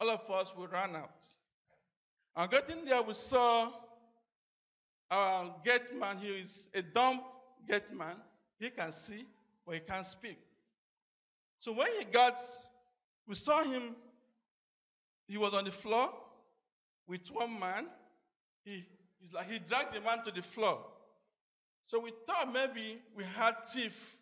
All 0.00 0.08
of 0.08 0.30
us, 0.30 0.52
we 0.56 0.66
ran 0.66 0.94
out. 0.94 1.26
And 2.36 2.48
getting 2.48 2.84
there, 2.84 3.02
we 3.02 3.14
saw 3.14 3.72
our 5.10 5.52
gate 5.64 5.98
man. 5.98 6.18
He 6.18 6.28
is 6.28 6.68
a 6.74 6.82
dumb 6.82 7.20
gate 7.68 7.92
man. 7.92 8.14
He 8.60 8.70
can 8.70 8.92
see, 8.92 9.26
but 9.66 9.74
he 9.74 9.80
can't 9.80 10.06
speak. 10.06 10.38
So 11.58 11.72
when 11.72 11.88
he 11.98 12.04
got, 12.04 12.38
we 13.26 13.34
saw 13.34 13.64
him, 13.64 13.96
he 15.26 15.36
was 15.36 15.54
on 15.54 15.64
the 15.64 15.72
floor 15.72 16.10
with 17.08 17.26
one 17.32 17.58
man. 17.58 17.86
He, 18.64 18.84
like 19.32 19.50
he 19.50 19.58
dragged 19.58 19.92
the 19.92 20.00
man 20.00 20.22
to 20.22 20.30
the 20.30 20.42
floor. 20.42 20.86
So 21.82 21.98
we 21.98 22.12
thought 22.26 22.52
maybe 22.52 23.00
we 23.16 23.24
had 23.24 23.66
thief, 23.66 24.16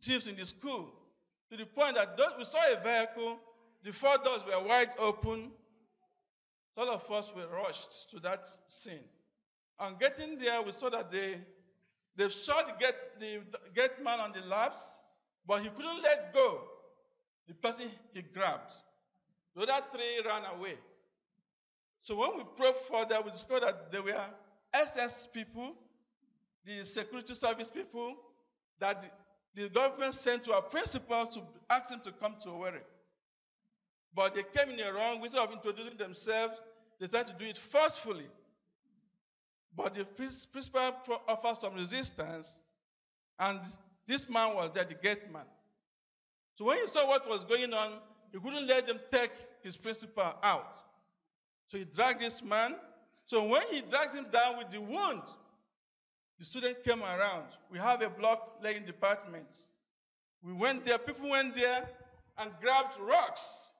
thieves 0.00 0.26
in 0.26 0.36
the 0.36 0.46
school. 0.46 0.92
To 1.50 1.56
the 1.56 1.66
point 1.66 1.94
that 1.94 2.18
we 2.38 2.44
saw 2.44 2.58
a 2.68 2.80
vehicle, 2.82 3.38
the 3.84 3.92
four 3.92 4.16
doors 4.24 4.42
were 4.46 4.66
wide 4.66 4.90
open. 4.98 5.52
So 6.72 6.82
all 6.82 6.90
of 6.90 7.10
us 7.10 7.32
were 7.34 7.46
rushed 7.46 8.10
to 8.10 8.20
that 8.20 8.46
scene. 8.66 9.04
And 9.78 9.98
getting 9.98 10.38
there, 10.38 10.60
we 10.62 10.72
saw 10.72 10.90
that 10.90 11.10
they, 11.10 11.36
they 12.16 12.28
shot 12.28 12.78
the 12.78 12.84
gate, 12.84 12.94
the 13.20 13.58
gate 13.74 14.02
man 14.02 14.20
on 14.20 14.32
the 14.32 14.40
laps, 14.48 15.00
but 15.46 15.62
he 15.62 15.68
couldn't 15.68 16.02
let 16.02 16.34
go. 16.34 16.62
The 17.46 17.54
person 17.54 17.90
he 18.12 18.22
grabbed. 18.22 18.72
The 19.54 19.62
other 19.62 19.86
three 19.92 20.20
ran 20.26 20.42
away. 20.56 20.74
So 22.00 22.16
when 22.16 22.38
we 22.38 22.44
probed 22.56 22.78
further, 22.78 23.20
we 23.24 23.30
discovered 23.30 23.62
that 23.62 23.92
there 23.92 24.02
were 24.02 24.20
SS 24.74 25.28
people, 25.32 25.74
the 26.64 26.84
security 26.84 27.34
service 27.34 27.70
people, 27.70 28.14
that 28.80 29.04
the, 29.56 29.62
the 29.62 29.68
government 29.68 30.14
sent 30.14 30.44
to 30.44 30.54
our 30.54 30.62
principal 30.62 31.26
to 31.26 31.40
ask 31.70 31.90
him 31.90 32.00
to 32.00 32.12
come 32.12 32.36
to 32.42 32.48
Owerri. 32.50 32.80
But 34.14 34.34
they 34.34 34.42
came 34.42 34.70
in 34.70 34.80
a 34.80 34.92
wrong 34.92 35.20
way 35.20 35.28
of 35.36 35.52
introducing 35.52 35.96
themselves. 35.96 36.62
They 37.00 37.06
tried 37.06 37.26
to 37.26 37.34
do 37.34 37.46
it 37.46 37.58
forcefully. 37.58 38.26
But 39.76 39.94
the 39.94 40.04
principal 40.04 40.94
offered 41.28 41.60
some 41.60 41.74
resistance, 41.74 42.60
and 43.38 43.60
this 44.06 44.28
man 44.28 44.54
was 44.54 44.70
there, 44.72 44.84
the 44.84 44.94
gate 44.94 45.30
man. 45.30 45.44
So 46.56 46.64
when 46.64 46.78
he 46.78 46.86
saw 46.86 47.06
what 47.06 47.28
was 47.28 47.44
going 47.44 47.74
on, 47.74 47.92
he 48.32 48.38
couldn't 48.38 48.66
let 48.66 48.86
them 48.86 48.98
take 49.12 49.32
his 49.62 49.76
principal 49.76 50.34
out. 50.42 50.78
So 51.68 51.76
he 51.76 51.84
dragged 51.84 52.20
this 52.22 52.42
man. 52.42 52.76
So 53.26 53.46
when 53.46 53.62
he 53.70 53.82
dragged 53.82 54.14
him 54.14 54.26
down 54.32 54.56
with 54.56 54.70
the 54.70 54.80
wound, 54.80 55.22
the 56.38 56.44
student 56.44 56.84
came 56.84 57.02
around. 57.02 57.46
We 57.70 57.78
have 57.78 58.02
a 58.02 58.10
block 58.10 58.58
laying 58.62 58.84
department. 58.84 59.46
We 60.42 60.52
went 60.52 60.84
there, 60.84 60.98
people 60.98 61.30
went 61.30 61.56
there 61.56 61.88
and 62.38 62.50
grabbed 62.60 62.98
rocks 63.00 63.72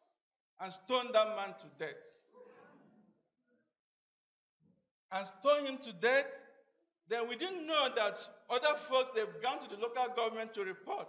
and 0.61 0.73
stoned 0.73 1.11
that 1.15 1.37
man 1.37 1.55
to 1.59 1.67
death. 1.79 2.19
And 5.13 5.27
stoned 5.27 5.69
him 5.69 5.79
to 5.79 5.93
death. 5.93 6.43
Then 7.09 7.29
we 7.29 7.37
didn't 7.37 7.67
know 7.67 7.89
that 7.95 8.19
other 8.51 8.77
folks, 8.89 9.11
they've 9.15 9.43
gone 9.43 9.61
to 9.61 9.69
the 9.69 9.81
local 9.81 10.09
government 10.17 10.55
to 10.55 10.65
report. 10.65 11.09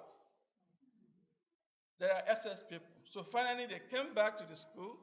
There 1.99 2.11
are 2.13 2.21
SS 2.27 2.63
people. 2.69 2.85
So 3.09 3.23
finally, 3.23 3.65
they 3.65 3.81
came 3.89 4.13
back 4.13 4.37
to 4.37 4.43
the 4.47 4.55
school 4.55 4.97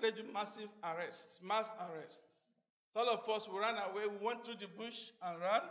they 0.00 0.10
do 0.10 0.22
massive 0.32 0.68
arrests, 0.82 1.38
mass 1.42 1.70
arrests. 1.80 2.22
All 2.96 3.08
of 3.08 3.28
us, 3.28 3.48
we 3.48 3.58
ran 3.58 3.76
away. 3.76 4.04
We 4.06 4.26
went 4.26 4.44
through 4.44 4.56
the 4.60 4.66
bush 4.66 5.10
and 5.24 5.40
ran. 5.40 5.62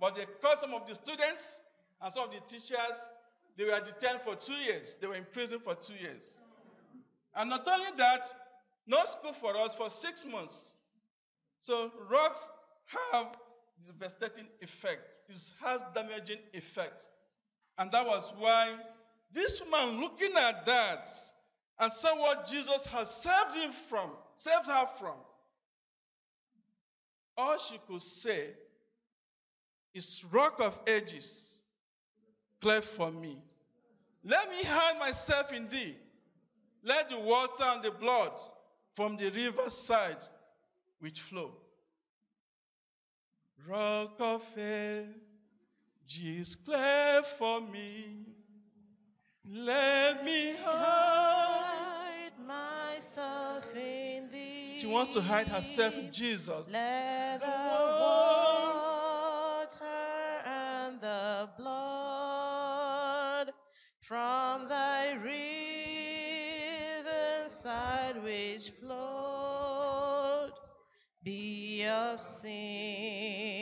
But 0.00 0.16
they 0.16 0.24
caught 0.40 0.60
some 0.60 0.72
of 0.72 0.88
the 0.88 0.94
students 0.94 1.60
and 2.00 2.12
some 2.12 2.24
of 2.24 2.30
the 2.30 2.40
teachers. 2.46 2.96
They 3.56 3.64
were 3.64 3.80
detained 3.80 4.20
for 4.20 4.36
two 4.36 4.54
years. 4.54 4.96
They 5.00 5.06
were 5.06 5.14
in 5.14 5.26
prison 5.32 5.60
for 5.60 5.74
two 5.74 5.94
years. 5.94 6.38
And 7.34 7.50
not 7.50 7.66
only 7.68 7.90
that, 7.98 8.22
no 8.86 8.98
school 9.04 9.32
for 9.32 9.56
us 9.56 9.74
for 9.74 9.90
six 9.90 10.24
months. 10.24 10.74
So 11.60 11.92
rocks 12.10 12.48
have 13.12 13.36
devastating 13.86 14.46
effect. 14.60 15.00
It 15.28 15.36
has 15.60 15.82
damaging 15.94 16.38
effect. 16.54 17.06
And 17.78 17.90
that 17.92 18.06
was 18.06 18.32
why 18.38 18.74
this 19.32 19.62
woman 19.62 20.00
looking 20.00 20.36
at 20.36 20.66
that 20.66 21.10
and 21.78 21.92
saw 21.92 22.18
what 22.18 22.46
Jesus 22.46 22.84
has 22.86 23.10
saved 23.10 23.54
him 23.54 23.72
from, 23.72 24.10
saved 24.36 24.66
her 24.66 24.86
from. 24.98 25.16
All 27.40 27.56
she 27.56 27.80
could 27.88 28.02
say 28.02 28.50
is, 29.94 30.22
Rock 30.30 30.60
of 30.60 30.78
Ages, 30.86 31.62
cleft 32.60 32.86
for 32.86 33.10
me. 33.10 33.38
Let 34.22 34.50
me 34.50 34.62
hide 34.62 34.98
myself 34.98 35.50
in 35.50 35.66
thee. 35.70 35.96
Let 36.84 37.08
the 37.08 37.18
water 37.18 37.64
and 37.64 37.82
the 37.82 37.92
blood 37.92 38.32
from 38.92 39.16
the 39.16 39.30
riverside 39.30 40.18
which 40.98 41.22
flow. 41.22 41.52
Rock 43.66 44.16
of 44.18 44.44
ages, 46.06 46.56
cleft 46.56 47.38
for 47.38 47.62
me. 47.62 48.26
Let 49.46 50.26
me 50.26 50.52
hide 50.62 51.59
She 54.80 54.86
wants 54.86 55.12
to 55.14 55.20
hide 55.20 55.46
herself 55.46 55.94
Jesus. 56.10 56.70
Let 56.72 57.40
the 57.40 57.46
water 58.00 59.84
and 60.46 60.98
the 60.98 61.50
blood 61.58 63.52
from 64.00 64.68
thy 64.70 65.12
riven 65.22 66.30
side 67.62 68.24
which 68.24 68.70
flow 68.80 70.48
be 71.22 71.84
of 71.84 72.18
sin 72.18 73.59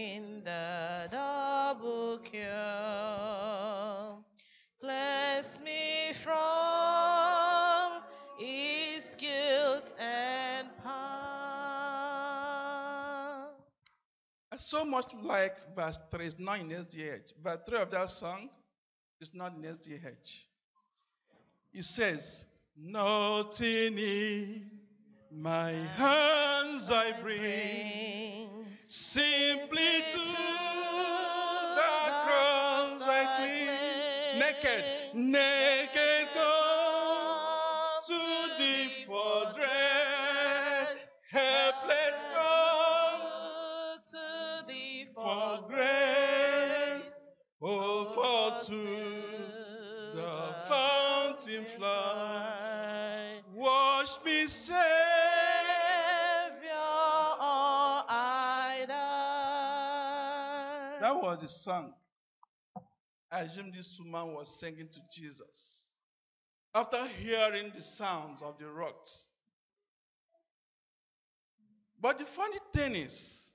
so 14.68 14.85
much 14.85 15.14
like 15.24 15.57
verse 15.74 15.98
3, 16.11 16.26
it's 16.26 16.38
not 16.38 16.61
in 16.61 16.68
SDH. 16.68 17.33
Verse 17.42 17.59
3 17.66 17.78
of 17.78 17.90
that 17.90 18.11
song 18.11 18.50
is 19.18 19.33
not 19.33 19.54
in 19.57 19.62
SDH. 19.62 20.42
It 21.72 21.87
says, 21.87 22.44
Nothing 22.76 23.98
in 23.98 24.70
my 25.33 25.72
hands 25.72 26.90
I 26.90 27.12
bring, 27.22 28.66
simply 28.88 30.04
to 30.12 30.18
the 30.18 31.90
cross 32.26 33.02
I 33.02 33.24
cling. 33.38 34.38
Naked, 34.38 34.85
naked 35.14 35.97
That 61.00 61.22
was 61.22 61.38
the 61.40 61.48
song. 61.48 61.94
I 63.30 63.40
assume 63.40 63.72
this 63.74 64.00
woman 64.00 64.34
was 64.34 64.58
singing 64.58 64.88
to 64.88 65.00
Jesus. 65.12 65.84
After 66.74 67.06
hearing 67.22 67.72
the 67.74 67.82
sounds 67.82 68.42
of 68.42 68.58
the 68.58 68.66
rocks. 68.66 69.26
But 72.00 72.18
the 72.18 72.24
funny 72.24 72.58
thing 72.72 72.94
is, 72.94 73.50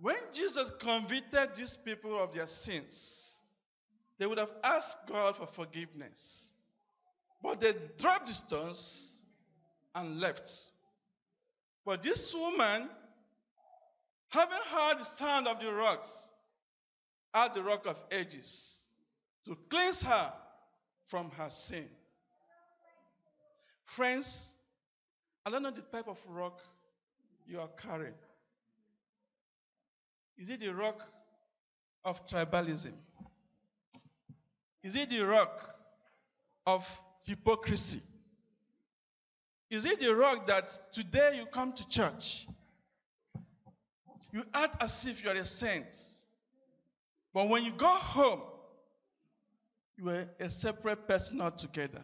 when 0.00 0.16
Jesus 0.32 0.70
convicted 0.78 1.54
these 1.54 1.76
people 1.76 2.18
of 2.18 2.34
their 2.34 2.46
sins, 2.46 3.40
they 4.18 4.26
would 4.26 4.38
have 4.38 4.52
asked 4.62 4.98
God 5.08 5.36
for 5.36 5.46
forgiveness. 5.46 6.52
But 7.42 7.60
they 7.60 7.74
dropped 7.98 8.26
the 8.26 8.34
stones 8.34 9.16
and 9.94 10.20
left. 10.20 10.50
But 11.84 12.02
this 12.02 12.34
woman, 12.34 12.88
having 14.28 14.58
heard 14.70 14.98
the 14.98 15.04
sound 15.04 15.46
of 15.46 15.60
the 15.60 15.72
rocks, 15.72 16.25
at 17.36 17.52
the 17.52 17.62
rock 17.62 17.86
of 17.86 18.02
ages 18.10 18.78
to 19.44 19.56
cleanse 19.68 20.02
her 20.02 20.32
from 21.06 21.30
her 21.32 21.50
sin. 21.50 21.86
Friends, 23.84 24.48
I 25.44 25.50
don't 25.50 25.62
know 25.62 25.70
the 25.70 25.82
type 25.82 26.08
of 26.08 26.18
rock 26.28 26.58
you 27.46 27.60
are 27.60 27.68
carrying. 27.80 28.14
Is 30.38 30.48
it 30.48 30.60
the 30.60 30.74
rock 30.74 31.06
of 32.04 32.26
tribalism? 32.26 32.92
Is 34.82 34.96
it 34.96 35.10
the 35.10 35.20
rock 35.26 35.74
of 36.66 36.88
hypocrisy? 37.24 38.00
Is 39.68 39.84
it 39.84 40.00
the 40.00 40.14
rock 40.14 40.46
that 40.46 40.70
today 40.92 41.36
you 41.36 41.46
come 41.46 41.72
to 41.74 41.88
church? 41.88 42.46
You 44.32 44.42
act 44.54 44.82
as 44.82 45.04
if 45.04 45.22
you 45.22 45.30
are 45.30 45.34
a 45.34 45.44
saint. 45.44 45.86
But 47.36 47.50
when 47.50 47.66
you 47.66 47.72
go 47.72 47.86
home, 47.86 48.40
you 49.98 50.08
are 50.08 50.26
a 50.40 50.50
separate 50.50 51.06
person 51.06 51.42
altogether. 51.42 52.00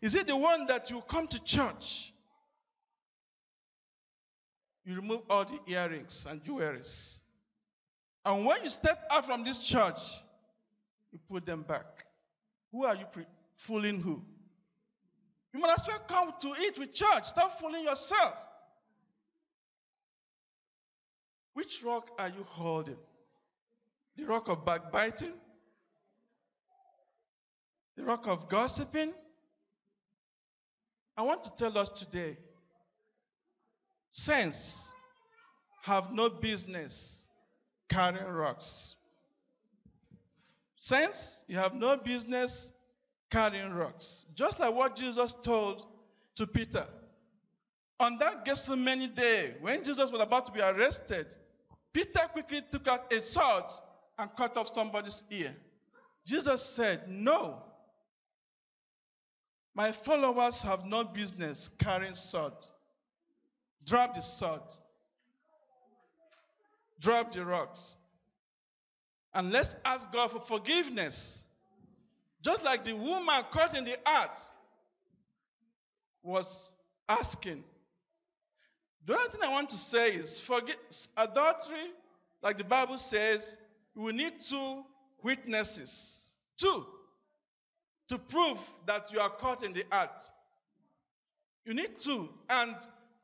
Is 0.00 0.14
it 0.14 0.26
the 0.26 0.34
one 0.34 0.64
that 0.68 0.90
you 0.90 1.02
come 1.02 1.26
to 1.26 1.44
church? 1.44 2.14
You 4.86 4.96
remove 4.96 5.20
all 5.28 5.44
the 5.44 5.60
earrings 5.70 6.26
and 6.26 6.42
jewelries. 6.42 7.18
And 8.24 8.46
when 8.46 8.64
you 8.64 8.70
step 8.70 9.06
out 9.10 9.26
from 9.26 9.44
this 9.44 9.58
church, 9.58 10.00
you 11.12 11.18
put 11.30 11.44
them 11.44 11.60
back. 11.60 11.84
Who 12.72 12.86
are 12.86 12.96
you 12.96 13.04
pre- 13.12 13.26
fooling 13.56 14.00
who? 14.00 14.22
You 15.52 15.60
might 15.60 15.74
as 15.78 15.86
well 15.86 16.00
come 16.08 16.32
to 16.40 16.54
it 16.62 16.78
with 16.78 16.94
church. 16.94 17.24
Stop 17.24 17.60
fooling 17.60 17.84
yourself. 17.84 18.32
Which 21.52 21.82
rock 21.84 22.08
are 22.18 22.28
you 22.28 22.44
holding? 22.44 22.96
The 24.16 24.24
rock 24.24 24.48
of 24.48 24.64
backbiting? 24.64 25.32
The 27.96 28.04
rock 28.04 28.26
of 28.26 28.48
gossiping? 28.48 29.12
I 31.16 31.22
want 31.22 31.44
to 31.44 31.50
tell 31.56 31.76
us 31.78 31.88
today 31.90 32.36
saints 34.10 34.90
have 35.82 36.12
no 36.12 36.28
business 36.28 37.28
carrying 37.88 38.26
rocks. 38.26 38.96
Saints, 40.76 41.42
you 41.46 41.56
have 41.56 41.74
no 41.74 41.96
business 41.96 42.72
carrying 43.30 43.72
rocks. 43.72 44.24
Just 44.34 44.58
like 44.58 44.74
what 44.74 44.96
Jesus 44.96 45.36
told 45.42 45.86
to 46.36 46.46
Peter. 46.46 46.86
On 47.98 48.18
that 48.18 48.44
Gethsemane 48.44 49.14
day, 49.14 49.54
when 49.60 49.84
Jesus 49.84 50.10
was 50.10 50.20
about 50.20 50.46
to 50.46 50.52
be 50.52 50.60
arrested, 50.60 51.26
Peter 51.92 52.20
quickly 52.32 52.62
took 52.70 52.88
out 52.88 53.12
a 53.12 53.22
sword 53.22 53.64
and 54.18 54.30
cut 54.36 54.56
off 54.56 54.72
somebody's 54.72 55.22
ear. 55.30 55.54
Jesus 56.26 56.62
said, 56.62 57.08
No. 57.08 57.62
My 59.74 59.92
followers 59.92 60.62
have 60.62 60.86
no 60.86 61.04
business 61.04 61.68
carrying 61.78 62.14
sword. 62.14 62.54
Drop 63.84 64.14
the 64.14 64.22
sword. 64.22 64.62
Drop 66.98 67.30
the 67.32 67.44
rocks. 67.44 67.94
And 69.34 69.52
let's 69.52 69.76
ask 69.84 70.10
God 70.10 70.30
for 70.30 70.40
forgiveness. 70.40 71.44
Just 72.40 72.64
like 72.64 72.84
the 72.84 72.94
woman 72.94 73.44
caught 73.50 73.76
in 73.76 73.84
the 73.84 73.96
act 74.08 74.40
was 76.22 76.72
asking. 77.08 77.62
The 79.04 79.14
other 79.14 79.28
thing 79.28 79.40
I 79.44 79.52
want 79.52 79.70
to 79.70 79.76
say 79.76 80.12
is 80.12 80.40
forget 80.40 80.76
adultery, 81.16 81.92
like 82.42 82.56
the 82.56 82.64
Bible 82.64 82.98
says, 82.98 83.58
we 83.96 84.12
need 84.12 84.34
two 84.38 84.84
witnesses. 85.22 86.32
Two. 86.58 86.86
To 88.08 88.18
prove 88.18 88.58
that 88.86 89.12
you 89.12 89.18
are 89.18 89.30
caught 89.30 89.64
in 89.64 89.72
the 89.72 89.84
act. 89.90 90.30
You 91.64 91.74
need 91.74 91.98
two. 91.98 92.28
And 92.48 92.76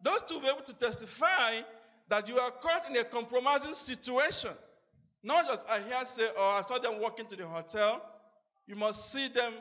those 0.02 0.22
two 0.26 0.34
will 0.34 0.40
be 0.40 0.48
able 0.48 0.62
to 0.62 0.72
testify 0.74 1.60
that 2.08 2.26
you 2.26 2.38
are 2.38 2.50
caught 2.50 2.90
in 2.90 2.96
a 2.96 3.04
compromising 3.04 3.74
situation. 3.74 4.50
Not 5.22 5.46
just 5.46 5.68
I 5.70 5.78
hear 5.80 6.04
say, 6.04 6.26
or 6.26 6.42
I 6.42 6.62
saw 6.66 6.78
them 6.78 7.00
walking 7.00 7.26
to 7.26 7.36
the 7.36 7.46
hotel. 7.46 8.02
You 8.66 8.74
must 8.74 9.12
see 9.12 9.28
them 9.28 9.52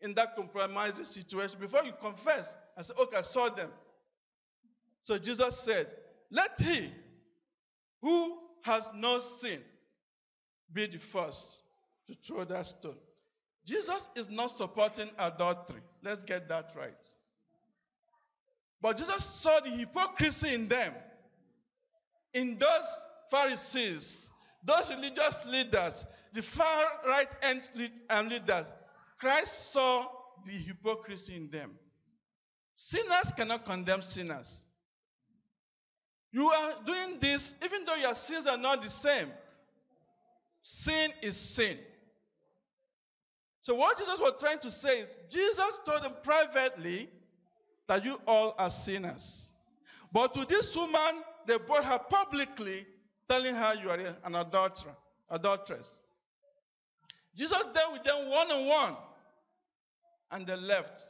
in 0.00 0.14
that 0.14 0.34
compromising 0.34 1.04
situation 1.04 1.58
before 1.60 1.84
you 1.84 1.92
confess 2.00 2.56
and 2.76 2.86
say, 2.86 2.94
okay, 2.98 3.18
I 3.18 3.22
saw 3.22 3.50
them. 3.50 3.68
So 5.02 5.18
Jesus 5.18 5.58
said, 5.58 5.88
Let 6.30 6.58
he 6.58 6.90
who 8.00 8.38
has 8.62 8.90
no 8.94 9.18
sin 9.18 9.60
be 10.72 10.86
the 10.86 10.98
first 10.98 11.62
to 12.08 12.14
throw 12.14 12.44
that 12.44 12.66
stone. 12.66 12.96
Jesus 13.64 14.08
is 14.14 14.28
not 14.28 14.50
supporting 14.50 15.10
adultery. 15.18 15.80
Let's 16.02 16.24
get 16.24 16.48
that 16.48 16.72
right. 16.76 17.12
But 18.80 18.96
Jesus 18.96 19.24
saw 19.24 19.60
the 19.60 19.70
hypocrisy 19.70 20.54
in 20.54 20.68
them, 20.68 20.94
in 22.32 22.58
those 22.58 23.04
Pharisees, 23.30 24.30
those 24.64 24.90
religious 24.90 25.46
leaders, 25.46 26.06
the 26.32 26.42
far 26.42 26.84
right 27.06 27.28
end 27.42 27.70
um, 28.08 28.28
leaders. 28.28 28.66
Christ 29.18 29.72
saw 29.72 30.06
the 30.46 30.52
hypocrisy 30.52 31.36
in 31.36 31.50
them. 31.50 31.72
Sinners 32.74 33.32
cannot 33.36 33.66
condemn 33.66 34.00
sinners. 34.00 34.64
You 36.32 36.48
are 36.48 36.74
doing 36.86 37.18
this 37.20 37.54
even 37.62 37.84
though 37.84 37.96
your 37.96 38.14
sins 38.14 38.46
are 38.46 38.56
not 38.56 38.82
the 38.82 38.88
same. 38.88 39.28
Sin 40.72 41.10
is 41.20 41.36
sin. 41.36 41.76
So, 43.62 43.74
what 43.74 43.98
Jesus 43.98 44.20
was 44.20 44.34
trying 44.38 44.60
to 44.60 44.70
say 44.70 45.00
is, 45.00 45.16
Jesus 45.28 45.80
told 45.84 46.04
them 46.04 46.14
privately 46.22 47.10
that 47.88 48.04
you 48.04 48.20
all 48.24 48.54
are 48.56 48.70
sinners. 48.70 49.52
But 50.12 50.32
to 50.34 50.44
this 50.44 50.76
woman, 50.76 51.24
they 51.44 51.58
brought 51.58 51.84
her 51.84 51.98
publicly, 51.98 52.86
telling 53.28 53.56
her 53.56 53.74
you 53.82 53.90
are 53.90 53.98
an 53.98 54.36
adulterer, 54.36 54.94
adulteress. 55.28 56.02
Jesus 57.34 57.64
dealt 57.74 57.92
with 57.92 58.04
them 58.04 58.30
one 58.30 58.52
on 58.52 58.66
one, 58.66 58.96
and 60.30 60.46
they 60.46 60.54
left. 60.54 61.02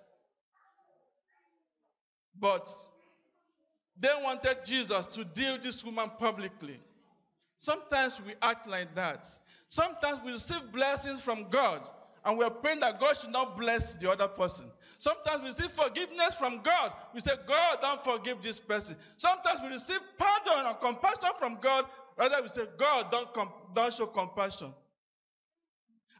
But 2.40 2.66
they 4.00 4.08
wanted 4.22 4.64
Jesus 4.64 5.04
to 5.04 5.24
deal 5.26 5.52
with 5.52 5.62
this 5.64 5.84
woman 5.84 6.10
publicly. 6.18 6.80
Sometimes 7.60 8.18
we 8.26 8.32
act 8.40 8.66
like 8.66 8.94
that. 8.94 9.26
Sometimes 9.70 10.18
we 10.24 10.32
receive 10.32 10.72
blessings 10.72 11.20
from 11.20 11.48
God 11.48 11.80
and 12.24 12.36
we 12.36 12.44
are 12.44 12.50
praying 12.50 12.80
that 12.80 12.98
God 12.98 13.16
should 13.16 13.30
not 13.30 13.56
bless 13.56 13.94
the 13.94 14.10
other 14.10 14.26
person. 14.26 14.66
Sometimes 14.98 15.42
we 15.42 15.46
receive 15.46 15.70
forgiveness 15.70 16.34
from 16.34 16.60
God. 16.60 16.92
We 17.14 17.20
say, 17.20 17.32
God, 17.46 17.78
don't 17.80 18.02
forgive 18.04 18.42
this 18.42 18.58
person. 18.58 18.96
Sometimes 19.16 19.60
we 19.62 19.68
receive 19.68 20.00
pardon 20.18 20.66
and 20.66 20.80
compassion 20.80 21.30
from 21.38 21.56
God. 21.62 21.86
Rather, 22.18 22.42
we 22.42 22.48
say, 22.48 22.64
God, 22.78 23.12
don't, 23.12 23.28
don't 23.72 23.94
show 23.94 24.06
compassion. 24.06 24.74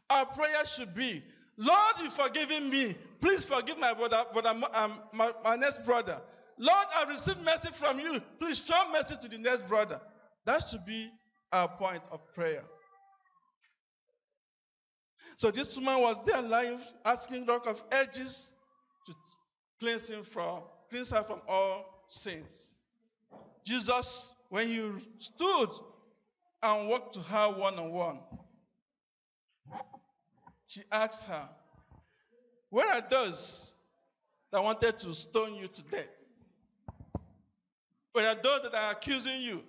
Our 0.09 0.25
prayer 0.27 0.65
should 0.65 0.95
be, 0.95 1.21
Lord, 1.57 1.95
you've 2.01 2.13
forgiven 2.13 2.69
me. 2.69 2.95
Please 3.19 3.43
forgive 3.43 3.77
my 3.77 3.93
brother, 3.93 4.23
brother 4.31 4.59
um, 4.73 4.93
my, 5.13 5.31
my 5.43 5.57
next 5.57 5.85
brother. 5.85 6.21
Lord, 6.57 6.87
I've 6.97 7.09
received 7.09 7.43
mercy 7.43 7.69
from 7.73 7.99
you. 7.99 8.21
Please 8.39 8.63
show 8.65 8.81
mercy 8.93 9.15
to 9.21 9.27
the 9.27 9.37
next 9.37 9.67
brother. 9.67 9.99
That 10.45 10.69
should 10.69 10.85
be 10.85 11.11
our 11.51 11.67
point 11.67 12.01
of 12.11 12.21
prayer. 12.33 12.63
So 15.41 15.49
this 15.49 15.75
woman 15.75 16.01
was 16.01 16.17
there 16.23 16.37
alive, 16.37 16.79
asking 17.03 17.47
Rock 17.47 17.65
of 17.65 17.83
Ages 17.99 18.51
to 19.07 19.13
cleanse 19.79 20.07
him 20.07 20.23
from, 20.23 20.61
cleanse 20.87 21.09
her 21.09 21.23
from 21.23 21.41
all 21.47 22.05
sins. 22.07 22.75
Jesus, 23.65 24.33
when 24.49 24.67
he 24.67 24.87
stood 25.17 25.69
and 26.61 26.87
walked 26.87 27.15
to 27.15 27.21
her 27.21 27.49
one 27.53 27.73
on 27.79 27.91
one, 27.91 28.19
she 30.67 30.83
asked 30.91 31.23
her, 31.23 31.49
Where 32.69 32.87
are 32.87 33.03
those 33.09 33.73
that 34.51 34.61
wanted 34.61 34.99
to 34.99 35.15
stone 35.15 35.55
you 35.55 35.67
to 35.67 35.81
death? 35.81 36.05
Where 38.11 38.27
are 38.27 38.35
those 38.35 38.61
that 38.61 38.75
are 38.75 38.91
accusing 38.91 39.41
you? 39.41 39.63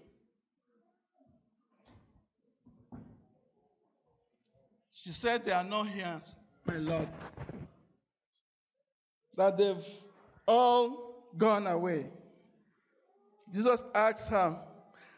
She 5.04 5.10
said, 5.10 5.44
They 5.44 5.52
are 5.52 5.64
not 5.64 5.88
here, 5.88 6.20
my 6.64 6.76
Lord. 6.76 7.08
That 9.36 9.58
they've 9.58 9.84
all 10.46 11.24
gone 11.36 11.66
away. 11.66 12.06
Jesus 13.52 13.82
asked 13.94 14.28
her, 14.28 14.58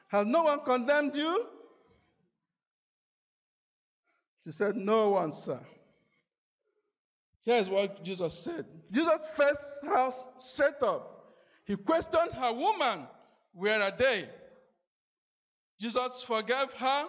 Has 0.09 0.27
no 0.27 0.45
one 0.45 0.61
condemned 0.65 1.17
you? 1.17 1.47
She 4.45 4.53
said, 4.53 4.77
No 4.77 5.11
one, 5.11 5.33
sir. 5.33 5.61
Here's 7.45 7.69
what 7.69 8.03
Jesus 8.03 8.39
said. 8.39 8.65
Jesus' 8.91 9.29
first 9.35 9.63
house 9.87 10.27
set 10.39 10.83
up. 10.83 11.35
He 11.67 11.77
questioned 11.77 12.33
her 12.33 12.53
woman, 12.55 13.07
Where 13.53 13.83
are 13.83 13.93
they? 13.97 14.29
Jesus 15.79 16.23
forgave 16.23 16.73
her 16.73 17.09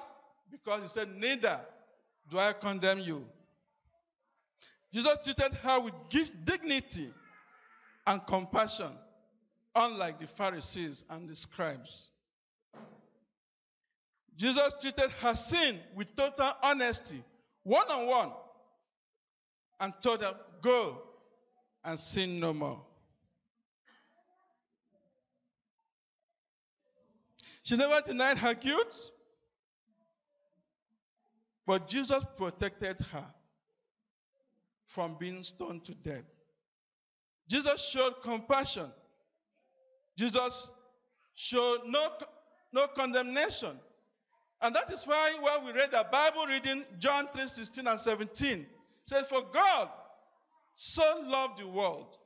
because 0.51 0.81
he 0.81 0.87
said, 0.89 1.15
Neither 1.15 1.61
do 2.29 2.37
I 2.39 2.53
condemn 2.53 2.99
you. 2.99 3.25
Jesus 4.93 5.17
treated 5.23 5.53
her 5.55 5.79
with 5.79 5.93
dignity 6.45 7.09
and 8.07 8.25
compassion, 8.25 8.91
unlike 9.75 10.19
the 10.19 10.27
Pharisees 10.27 11.03
and 11.09 11.27
the 11.27 11.35
scribes. 11.35 12.09
Jesus 14.37 14.73
treated 14.81 15.09
her 15.21 15.35
sin 15.35 15.79
with 15.95 16.15
total 16.15 16.51
honesty, 16.61 17.23
one 17.63 17.89
on 17.89 18.07
one, 18.07 18.31
and 19.79 19.93
told 20.01 20.21
her, 20.21 20.35
Go 20.61 21.01
and 21.83 21.99
sin 21.99 22.39
no 22.39 22.53
more. 22.53 22.81
She 27.63 27.75
never 27.75 27.99
denied 28.01 28.37
her 28.37 28.53
guilt, 28.53 29.11
but 31.65 31.87
Jesus 31.87 32.23
protected 32.37 32.99
her 33.11 33.25
from 34.85 35.15
being 35.19 35.43
stoned 35.43 35.83
to 35.85 35.95
death. 35.95 36.23
Jesus 37.49 37.83
showed 37.83 38.21
compassion. 38.21 38.91
Jesus 40.17 40.69
showed 41.35 41.81
no, 41.85 42.09
no 42.71 42.87
condemnation. 42.87 43.77
And 44.61 44.75
that 44.75 44.91
is 44.91 45.05
why 45.05 45.37
when 45.41 45.65
we 45.65 45.79
read 45.79 45.91
the 45.91 46.05
Bible 46.11 46.45
reading, 46.47 46.83
John 46.97 47.27
3 47.33 47.47
16 47.47 47.87
and 47.87 47.99
17, 47.99 48.65
says, 49.03 49.27
For 49.27 49.41
God 49.53 49.89
so 50.75 51.03
loved 51.23 51.59
the 51.59 51.67
world 51.67 52.17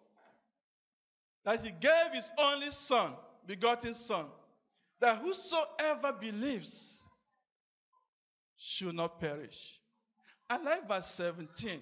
that 1.46 1.62
he 1.64 1.72
gave 1.72 2.14
his 2.14 2.30
only 2.38 2.72
Son, 2.72 3.14
begotten 3.48 3.94
Son, 3.94 4.26
that 5.02 5.18
whosoever 5.18 6.14
believes 6.14 6.99
should 8.60 8.94
not 8.94 9.20
perish. 9.20 9.80
I 10.50 10.58
like 10.58 10.88
verse 10.88 11.08
17. 11.08 11.80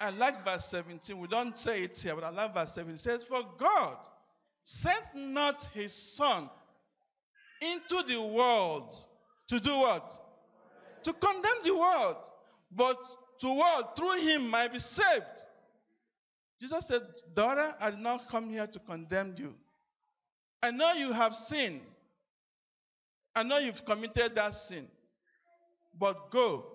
I 0.00 0.10
like 0.10 0.44
verse 0.44 0.66
17. 0.66 1.18
We 1.18 1.28
don't 1.28 1.58
say 1.58 1.82
it 1.82 1.96
here, 1.96 2.14
but 2.14 2.24
I 2.24 2.30
like 2.30 2.54
verse 2.54 2.74
17. 2.74 2.94
It 2.94 3.00
says, 3.00 3.24
For 3.24 3.42
God 3.58 3.96
sent 4.62 5.04
not 5.14 5.68
his 5.72 5.92
Son 5.92 6.50
into 7.60 8.02
the 8.06 8.20
world 8.20 8.94
to 9.48 9.60
do 9.60 9.70
what? 9.70 10.12
To 11.04 11.12
condemn 11.12 11.62
the 11.64 11.74
world, 11.74 12.16
but 12.70 12.98
to 13.40 13.48
what? 13.48 13.96
Through 13.96 14.20
him 14.20 14.48
might 14.50 14.72
be 14.72 14.78
saved. 14.78 15.42
Jesus 16.60 16.84
said, 16.86 17.02
Daughter, 17.34 17.74
I 17.80 17.90
did 17.90 18.00
not 18.00 18.28
come 18.28 18.50
here 18.50 18.66
to 18.66 18.78
condemn 18.78 19.34
you. 19.38 19.54
I 20.62 20.70
know 20.70 20.92
you 20.92 21.12
have 21.12 21.34
sinned. 21.34 21.80
I 23.34 23.42
know 23.42 23.58
you've 23.58 23.84
committed 23.84 24.34
that 24.36 24.54
sin. 24.54 24.86
But 25.98 26.30
go. 26.30 26.66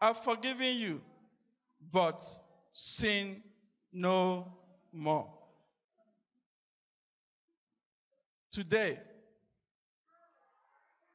I've 0.00 0.22
forgiven 0.22 0.76
you. 0.76 1.00
But 1.92 2.24
sin 2.72 3.42
no 3.92 4.52
more. 4.92 5.28
Today, 8.52 8.98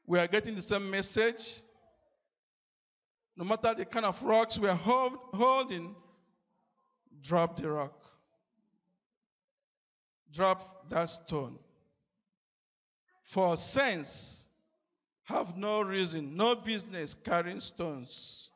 we 0.05 0.19
are 0.19 0.27
getting 0.27 0.55
the 0.55 0.61
same 0.61 0.89
message. 0.89 1.61
No 3.37 3.45
matter 3.45 3.73
the 3.73 3.85
kind 3.85 4.05
of 4.05 4.21
rocks 4.21 4.57
we 4.57 4.67
are 4.67 4.75
hold, 4.75 5.13
holding, 5.33 5.95
drop 7.21 7.61
the 7.61 7.69
rock. 7.69 7.93
Drop 10.33 10.89
that 10.89 11.09
stone. 11.09 11.57
For 13.23 13.55
saints 13.55 14.38
have 15.29 15.55
no 15.55 15.81
reason, 15.81 16.35
no 16.35 16.55
business 16.55 17.15
carrying 17.23 17.59
stones. 17.59 18.49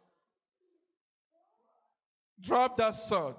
Drop 2.42 2.78
that 2.78 2.96
sword. 2.96 3.36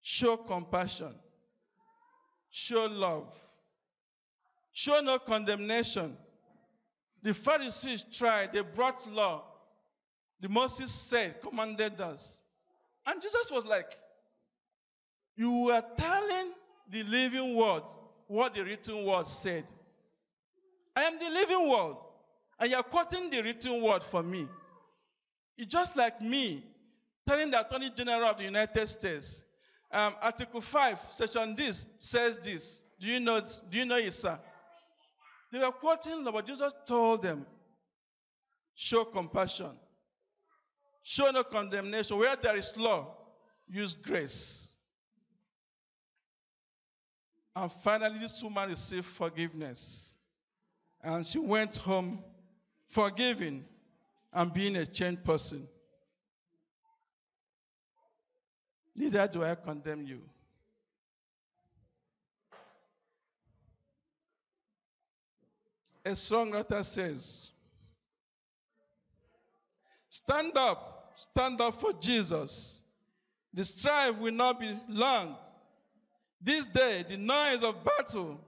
Show 0.00 0.36
compassion. 0.36 1.12
Show 2.48 2.86
love. 2.86 3.34
Show 4.72 5.00
no 5.00 5.18
condemnation. 5.18 6.16
The 7.24 7.34
Pharisees 7.34 8.04
tried, 8.12 8.52
they 8.52 8.62
brought 8.62 9.10
law. 9.10 9.42
The 10.40 10.48
Moses 10.48 10.92
said, 10.92 11.42
commanded 11.42 12.00
us. 12.00 12.40
And 13.04 13.20
Jesus 13.20 13.50
was 13.50 13.64
like, 13.64 13.98
You 15.36 15.50
were 15.64 15.82
telling 15.96 16.52
the 16.88 17.02
living 17.02 17.56
word 17.56 17.82
what 18.28 18.54
the 18.54 18.64
written 18.64 19.04
word 19.04 19.26
said. 19.26 19.64
I 20.96 21.04
am 21.04 21.18
the 21.18 21.28
living 21.30 21.68
word, 21.68 21.96
and 22.60 22.70
you 22.70 22.76
are 22.76 22.82
quoting 22.82 23.30
the 23.30 23.42
written 23.42 23.82
word 23.82 24.02
for 24.02 24.22
me. 24.22 24.46
It's 25.56 25.72
just 25.72 25.96
like 25.96 26.20
me 26.20 26.64
telling 27.26 27.50
the 27.50 27.66
Attorney 27.66 27.90
General 27.90 28.24
of 28.24 28.38
the 28.38 28.44
United 28.44 28.86
States, 28.86 29.42
um, 29.90 30.14
Article 30.20 30.60
5, 30.60 30.98
Section 31.10 31.54
this 31.56 31.86
says 31.98 32.38
this. 32.38 32.82
Do 33.00 33.06
you 33.06 33.20
know, 33.20 33.40
do 33.70 33.78
you 33.78 33.84
know 33.84 33.96
it, 33.96 34.12
sir? 34.12 34.38
They 35.52 35.58
were 35.58 35.72
quoting, 35.72 36.24
but 36.24 36.46
Jesus 36.46 36.72
told 36.86 37.22
them, 37.22 37.46
show 38.74 39.04
compassion, 39.04 39.70
show 41.02 41.30
no 41.30 41.44
condemnation. 41.44 42.18
Where 42.18 42.34
there 42.36 42.56
is 42.56 42.76
law, 42.76 43.16
use 43.68 43.94
grace. 43.94 44.72
And 47.54 47.70
finally, 47.70 48.18
this 48.18 48.42
woman 48.42 48.70
received 48.70 49.06
forgiveness. 49.06 50.13
And 51.04 51.26
she 51.26 51.38
went 51.38 51.76
home 51.76 52.24
forgiving 52.88 53.66
and 54.32 54.52
being 54.52 54.74
a 54.76 54.86
changed 54.86 55.22
person. 55.22 55.68
Neither 58.96 59.28
do 59.28 59.44
I 59.44 59.54
condemn 59.54 60.06
you. 60.06 60.22
A 66.06 66.10
songwriter 66.10 66.84
says, 66.84 67.50
Stand 70.08 70.56
up, 70.56 71.12
stand 71.16 71.60
up 71.60 71.80
for 71.80 71.92
Jesus. 71.92 72.80
The 73.52 73.64
strife 73.64 74.18
will 74.18 74.32
not 74.32 74.58
be 74.58 74.78
long. 74.88 75.36
This 76.40 76.66
day, 76.66 77.04
the 77.08 77.16
noise 77.16 77.62
of 77.62 77.84
battle, 77.84 78.40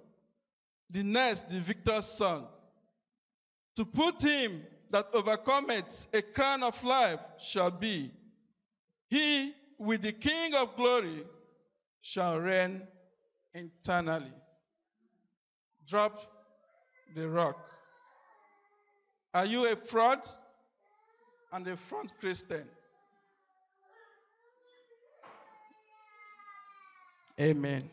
the 0.90 1.02
next, 1.02 1.48
the 1.48 1.60
victor's 1.60 2.06
son. 2.06 2.46
To 3.76 3.84
put 3.84 4.22
him 4.22 4.62
that 4.90 5.08
overcometh 5.12 6.06
a 6.12 6.22
crown 6.22 6.62
of 6.62 6.82
life 6.84 7.20
shall 7.38 7.70
be. 7.70 8.10
He 9.08 9.52
with 9.78 10.02
the 10.02 10.12
King 10.12 10.54
of 10.54 10.76
glory 10.76 11.24
shall 12.00 12.38
reign 12.38 12.82
eternally. 13.52 14.32
Drop 15.86 16.20
the 17.14 17.28
rock. 17.28 17.58
Are 19.34 19.44
you 19.44 19.66
a 19.66 19.76
fraud 19.76 20.26
and 21.52 21.66
a 21.68 21.76
front 21.76 22.10
Christian? 22.18 22.64
Amen. 27.38 27.90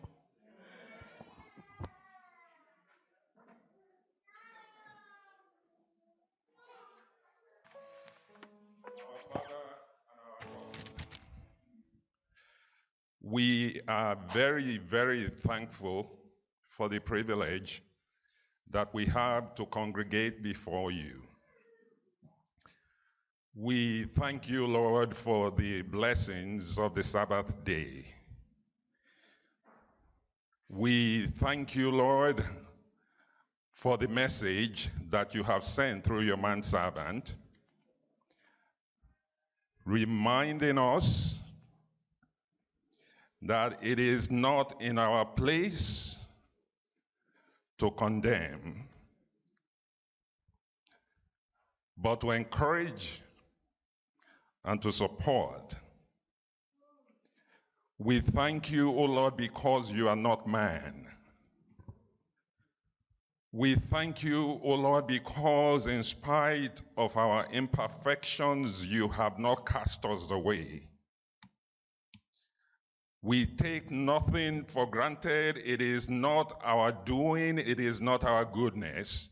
We 13.26 13.80
are 13.88 14.18
very, 14.34 14.80
very 14.80 15.30
thankful 15.30 16.12
for 16.68 16.90
the 16.90 17.00
privilege 17.00 17.82
that 18.70 18.94
we 18.94 19.06
have 19.06 19.56
to 19.56 19.66
congregate 19.68 20.44
before 20.44 20.92
you. 20.92 21.22
We 23.56 24.06
thank 24.16 24.50
you, 24.50 24.68
Lord, 24.68 25.16
for 25.16 25.52
the 25.52 25.84
blessings 25.84 26.78
of 26.78 26.96
the 26.96 27.04
Sabbath 27.04 27.64
day. 27.64 28.06
We 30.68 31.28
thank 31.28 31.76
you, 31.76 31.92
Lord, 31.92 32.44
for 33.72 33.98
the 33.98 34.10
message 34.10 34.90
that 35.10 35.34
you 35.34 35.44
have 35.44 35.64
sent 35.64 36.04
through 36.04 36.22
your 36.22 36.36
manservant, 36.36 37.36
reminding 39.86 40.78
us 40.78 41.36
that 43.46 43.78
it 43.82 44.00
is 44.00 44.32
not 44.32 44.74
in 44.82 44.98
our 44.98 45.26
place 45.26 46.16
to 47.78 47.92
condemn, 47.92 48.86
but 51.98 52.22
to 52.22 52.32
encourage 52.32 53.22
and 54.64 54.82
to 54.82 54.92
support. 54.92 55.76
We 58.00 58.22
thank 58.22 58.72
you, 58.72 58.90
O 58.90 59.04
Lord, 59.04 59.36
because 59.36 59.92
you 59.92 60.08
are 60.08 60.16
not 60.16 60.48
man. 60.48 61.06
We 63.52 63.76
thank 63.76 64.24
you, 64.24 64.60
O 64.64 64.74
Lord, 64.74 65.06
because 65.06 65.88
in 65.88 66.02
spite 66.04 66.82
of 66.98 67.16
our 67.18 67.46
imperfections, 67.52 68.86
you 68.86 69.10
have 69.10 69.38
not 69.38 69.66
cast 69.66 70.04
us 70.06 70.32
away. 70.32 70.88
We 73.24 73.46
take 73.46 73.90
nothing 73.90 74.66
for 74.66 74.86
granted. 74.86 75.58
It 75.66 75.82
is 75.82 76.10
not 76.10 76.60
our 76.62 76.92
doing, 76.92 77.58
it 77.58 77.80
is 77.80 78.02
not 78.02 78.26
our 78.26 78.44
goodness 78.44 79.30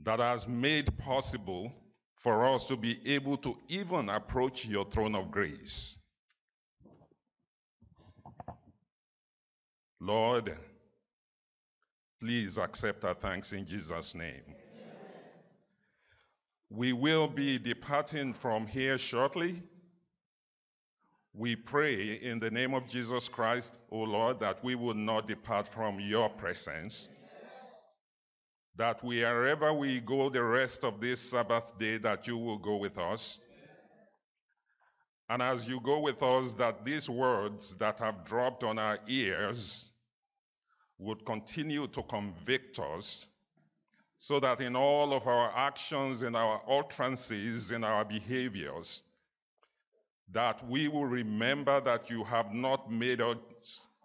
that 0.00 0.18
has 0.18 0.48
made 0.48 0.98
possible 0.98 1.72
for 2.16 2.44
us 2.44 2.64
to 2.64 2.76
be 2.76 2.98
able 3.06 3.36
to 3.38 3.56
even 3.68 4.08
approach 4.08 4.66
your 4.66 4.84
throne 4.84 5.14
of 5.14 5.30
grace. 5.30 5.96
Lord, 10.00 10.58
please 12.20 12.58
accept 12.58 13.04
our 13.04 13.14
thanks 13.14 13.52
in 13.52 13.64
Jesus' 13.64 14.14
name. 14.14 14.42
We 16.68 16.92
will 16.92 17.28
be 17.28 17.58
departing 17.58 18.34
from 18.34 18.66
here 18.66 18.98
shortly. 18.98 19.62
We 21.36 21.56
pray 21.56 22.12
in 22.22 22.38
the 22.38 22.50
name 22.50 22.74
of 22.74 22.86
Jesus 22.86 23.28
Christ, 23.28 23.76
O 23.90 23.98
Lord, 23.98 24.38
that 24.38 24.62
we 24.62 24.76
will 24.76 24.94
not 24.94 25.26
depart 25.26 25.66
from 25.66 25.98
your 25.98 26.28
presence. 26.28 27.08
That 28.76 29.02
wherever 29.02 29.72
we 29.72 29.98
go 29.98 30.30
the 30.30 30.44
rest 30.44 30.84
of 30.84 31.00
this 31.00 31.20
Sabbath 31.20 31.76
day, 31.76 31.98
that 31.98 32.28
you 32.28 32.36
will 32.36 32.58
go 32.58 32.76
with 32.76 32.98
us. 32.98 33.40
And 35.28 35.42
as 35.42 35.68
you 35.68 35.80
go 35.80 35.98
with 35.98 36.22
us, 36.22 36.52
that 36.54 36.84
these 36.84 37.10
words 37.10 37.74
that 37.76 37.98
have 37.98 38.24
dropped 38.24 38.62
on 38.62 38.78
our 38.78 39.00
ears 39.08 39.90
would 40.98 41.24
continue 41.26 41.88
to 41.88 42.02
convict 42.04 42.78
us 42.78 43.26
so 44.18 44.38
that 44.38 44.60
in 44.60 44.76
all 44.76 45.12
of 45.12 45.26
our 45.26 45.52
actions, 45.56 46.22
in 46.22 46.36
our 46.36 46.62
utterances, 46.68 47.72
in 47.72 47.82
our 47.82 48.04
behaviors, 48.04 49.02
that 50.32 50.66
we 50.68 50.88
will 50.88 51.06
remember 51.06 51.80
that 51.80 52.10
you 52.10 52.24
have 52.24 52.52
not 52.52 52.90
made 52.90 53.20
us 53.20 53.38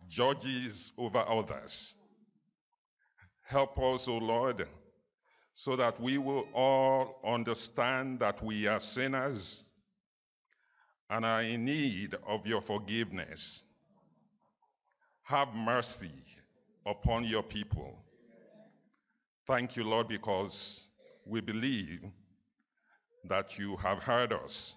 judges 0.07 0.91
over 0.97 1.19
others. 1.27 1.95
Help 3.43 3.79
us, 3.79 4.07
O 4.07 4.17
Lord, 4.17 4.67
so 5.53 5.75
that 5.75 5.99
we 5.99 6.17
will 6.17 6.47
all 6.53 7.19
understand 7.25 8.19
that 8.19 8.43
we 8.43 8.67
are 8.67 8.79
sinners 8.79 9.63
and 11.09 11.25
are 11.25 11.41
in 11.41 11.65
need 11.65 12.15
of 12.27 12.45
your 12.45 12.61
forgiveness. 12.61 13.63
Have 15.23 15.53
mercy 15.55 16.11
upon 16.85 17.23
your 17.23 17.43
people. 17.43 17.97
Thank 19.47 19.75
you, 19.75 19.83
Lord, 19.83 20.07
because 20.07 20.87
we 21.25 21.41
believe 21.41 22.03
that 23.25 23.57
you 23.57 23.77
have 23.77 23.99
heard 23.99 24.31
us. 24.31 24.75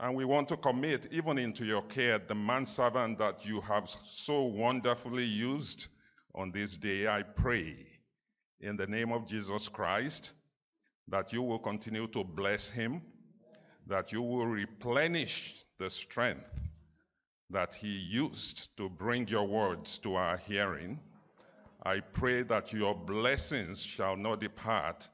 And 0.00 0.14
we 0.14 0.24
want 0.24 0.48
to 0.48 0.56
commit 0.56 1.08
even 1.10 1.38
into 1.38 1.64
your 1.64 1.82
care 1.82 2.18
the 2.18 2.34
manservant 2.34 3.18
that 3.18 3.44
you 3.44 3.60
have 3.62 3.90
so 4.08 4.42
wonderfully 4.42 5.24
used 5.24 5.88
on 6.34 6.52
this 6.52 6.76
day. 6.76 7.08
I 7.08 7.22
pray 7.22 7.86
in 8.60 8.76
the 8.76 8.86
name 8.86 9.10
of 9.12 9.26
Jesus 9.26 9.68
Christ 9.68 10.32
that 11.08 11.32
you 11.32 11.42
will 11.42 11.58
continue 11.58 12.06
to 12.08 12.22
bless 12.22 12.68
him, 12.70 13.02
that 13.88 14.12
you 14.12 14.22
will 14.22 14.46
replenish 14.46 15.64
the 15.78 15.90
strength 15.90 16.60
that 17.50 17.74
he 17.74 17.88
used 17.88 18.68
to 18.76 18.88
bring 18.88 19.26
your 19.26 19.48
words 19.48 19.98
to 19.98 20.14
our 20.14 20.36
hearing. 20.36 21.00
I 21.84 22.00
pray 22.00 22.42
that 22.42 22.72
your 22.72 22.94
blessings 22.94 23.82
shall 23.82 24.16
not 24.16 24.40
depart 24.40 25.08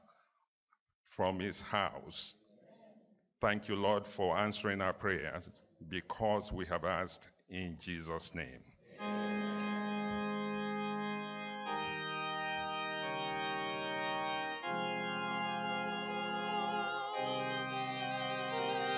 from 1.07 1.39
his 1.39 1.61
house. 1.61 2.33
Thank 3.45 3.67
you, 3.67 3.75
Lord, 3.75 4.07
for 4.07 4.35
answering 4.35 4.81
our 4.81 4.91
prayers 4.91 5.47
because 5.87 6.51
we 6.51 6.65
have 6.65 6.83
asked 6.83 7.29
in 7.47 7.77
Jesus' 7.79 8.33
name. 8.33 9.54